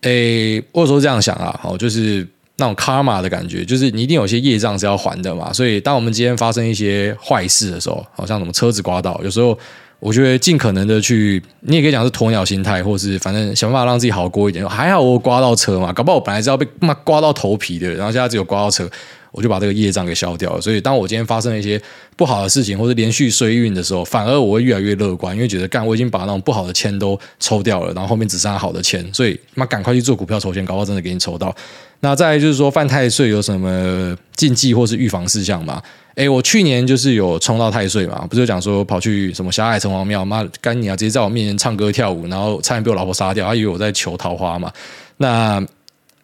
[0.00, 2.26] 诶，我有时候这样想啊，好，就是。
[2.56, 5.52] 那种卡玛的感觉，就是你一定有些业障是要还的嘛。
[5.52, 9.58] 所以，当我们今天发生一些坏事的时候，好像什么车子刮到，有时候
[10.00, 14.68] 我觉得尽可能的去，你也可以讲是鸵鸟心态，或是反正想办法让自己好过一点。
[14.68, 18.88] 还好我刮到车嘛，搞不好我本来是要被妈刮到头皮的，然后现在只有刮到车。
[19.36, 21.80] 我就把这个业障给消掉了，所以当我今天发生了一些
[22.16, 31.52] 不好的事情，或者连续衰运的时候，反而我会越来越乐观，因为觉得干我已经把那种不好的签都抽掉了，然后后面只剩下好的签，所以妈赶快去做股票筹钱，搞不好真的给你抽到。
[32.04, 35.82] 那再就是说犯太岁有什么禁忌或是预防事项吗？
[36.16, 44.70] 诶，我去年就是有冲到太岁嘛，不是讲说跑去什么狭海城隍庙，妈干你啊，直接在我面前唱歌跳舞，然后差点被我老婆杀掉，她以为我在求桃花嘛，
[45.16, 45.66] 那。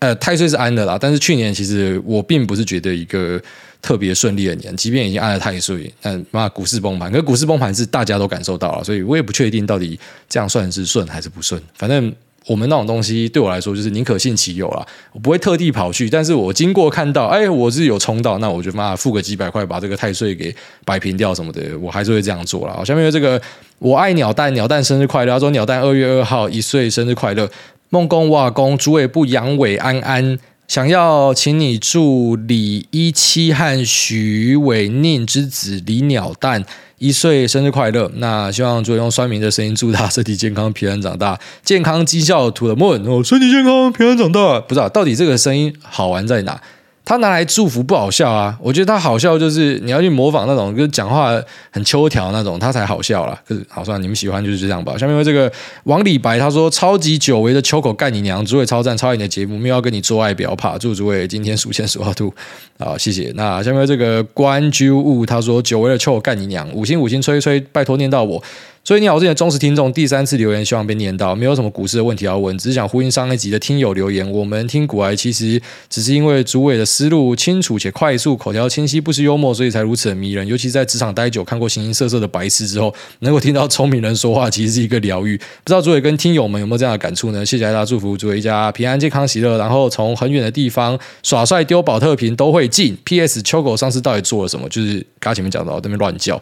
[0.01, 3.39] 呃，太岁是安的啦，但是去年其实我并不是觉得一个
[3.83, 11.63] 特别顺利的年，即便已经安了太岁，但妈股市崩盘，可是股市崩盘是大家都感受到了，所以我也不确定到底这样算是顺还是不顺。
[11.75, 12.11] 反正
[12.47, 22.83] 我们那种东西对我来说就是宁可信其有啦，我不会特地跑去，但是我经过看到，哎，我是有冲到，那我就妈付个几百块把这个太岁给摆平掉什么的，我还是会这样做啦。
[22.85, 23.41] 下面有这个
[23.79, 27.49] 我爱鸟蛋，鸟蛋生日快乐，他说鸟蛋二月二号一岁生日快乐，
[27.91, 30.39] 梦公瓦公主尾部阳痿安安。
[30.67, 36.65] 想要请你祝李一七和许伟宁之子李鸟蛋
[37.01, 38.11] 一岁生日快乐。
[38.17, 44.61] 那希望就用酸民的声音祝他身体健康、平安长大，健康绩效图的梦哦，身体健康、平安长大。
[44.61, 46.61] 不知道到底这个声音好玩在哪？
[47.05, 48.57] 他拿来祝福不好笑啊！
[48.61, 51.33] 我觉得他好笑就是你要去模仿那种，就是讲话
[51.71, 53.37] 很秋条那种，他才好笑啦。
[53.45, 54.97] 可是好算你们喜欢就是这样吧。
[54.97, 55.51] 下面为这个
[55.85, 60.79] 王李白他说：“超级久违的秋口干你娘，主委超赞，超爱你的节目，没有要跟你做爱，不要怕。
[60.79, 62.33] 祝诸位今天数钱数好兔
[62.79, 63.33] 啊，谢谢。
[63.35, 68.41] 那下面这个关居物他说：久违的秋口干你娘，五星五星吹吹，拜托念到我。”
[68.83, 71.35] 所以你好，我是你的忠实听众，第三次留言，希望被念到。
[71.35, 74.29] 没有什么股市的问题要问，只是想呼应上一集的听友留言。
[74.33, 75.61] 我们听股癌其实
[75.91, 80.47] 只是因为主委的思路清楚且快速，口条清晰，不失幽默，所以才如此的迷人。
[80.47, 85.37] 尤其在职场待久，看过形形色色的白痴之后，能够听到聪明人说话，其实是一个疗愈。
[85.37, 87.45] 不知道主委跟听友们有没有这样的感触呢？
[87.45, 89.59] 谢谢大家祝福，主委一家平安健康喜乐。
[89.59, 92.97] 然后从很远的地方耍帅丢宝特瓶都会进。
[93.05, 93.43] P.S.
[93.43, 94.67] 秋狗上次到底做了什么？
[94.71, 96.41] 就是刚刚前面讲到那边乱叫。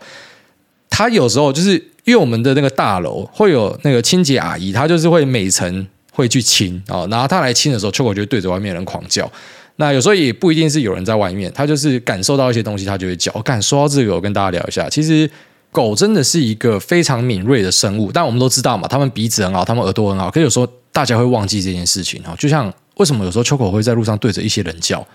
[0.91, 9.31] 他有时候就是因为我们的那个大楼会有那个清洁阿姨，她就是会每层会去清啊，然后她来清的时候，秋狗就会对着外面人狂叫。
[9.77, 13.31] 那有时候也不一定是有人在外面，他就是感受到一些东西，他就会叫。
[13.35, 15.31] 我敢说到这个，我跟大家聊一下，其实
[15.71, 22.35] 狗真的是一个非常敏锐的生物，但我们都知道嘛，它们鼻子很好，它们耳朵很好，可是有时候大家会忘记这件事情啊。
[22.39, 25.07] 就像为什么有时候秋狗会在路上对着一些人叫？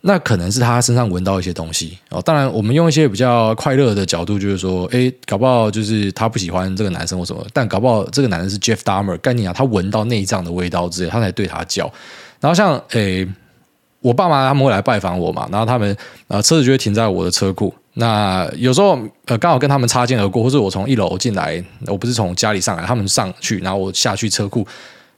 [0.00, 2.22] 那可能是他身上闻到一些东西哦。
[2.22, 7.44] 当然，我们用一些比较快乐的角度，就是说，诶，搞不好就是他不喜欢这个男生或什么。
[7.52, 11.92] 但搞不好这个男生是 Jeff Dahmer，概念啊，他闻到内脏的味道之类，他才对他叫。
[12.38, 13.26] 然后像诶，
[14.00, 15.96] 我爸妈他们会来拜访我嘛，然后他们
[16.28, 17.74] 呃车子就会停在我的车库。
[17.94, 18.96] 那有时候
[19.26, 24.64] 呃刚好跟他们擦肩而过，或者我从一楼进来，我不是从家里上来，他们上去，然后我下去车库，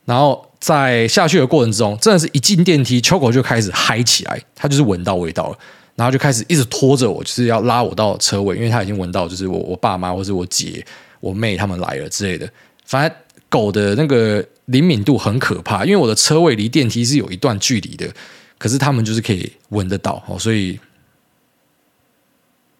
[0.07, 0.43] 然后。
[0.61, 5.59] 在下去的过程中，真的是一进电梯，秋狗就开始嗨起来，他就是闻到味道了，
[5.97, 10.85] 然后就开始一直拖着我，就是要拉我到车位，因为他已经闻到，就是我我爸妈或是我姐、
[11.19, 12.47] 我妹他们来了之类的。
[12.85, 13.17] 反正
[13.49, 18.07] 狗的那个灵敏度很可怕，因为我的车位离电梯是有一段距离的，
[18.59, 20.79] 可是他们就是可以闻得到哦，所以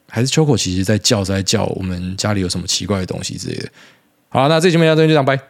[0.07, 3.69] 还是秋狗其实在叫，在叫我们家里有什么奇怪的东西之类的。
[4.29, 5.41] 好，那这期节目到这边就这样，拜。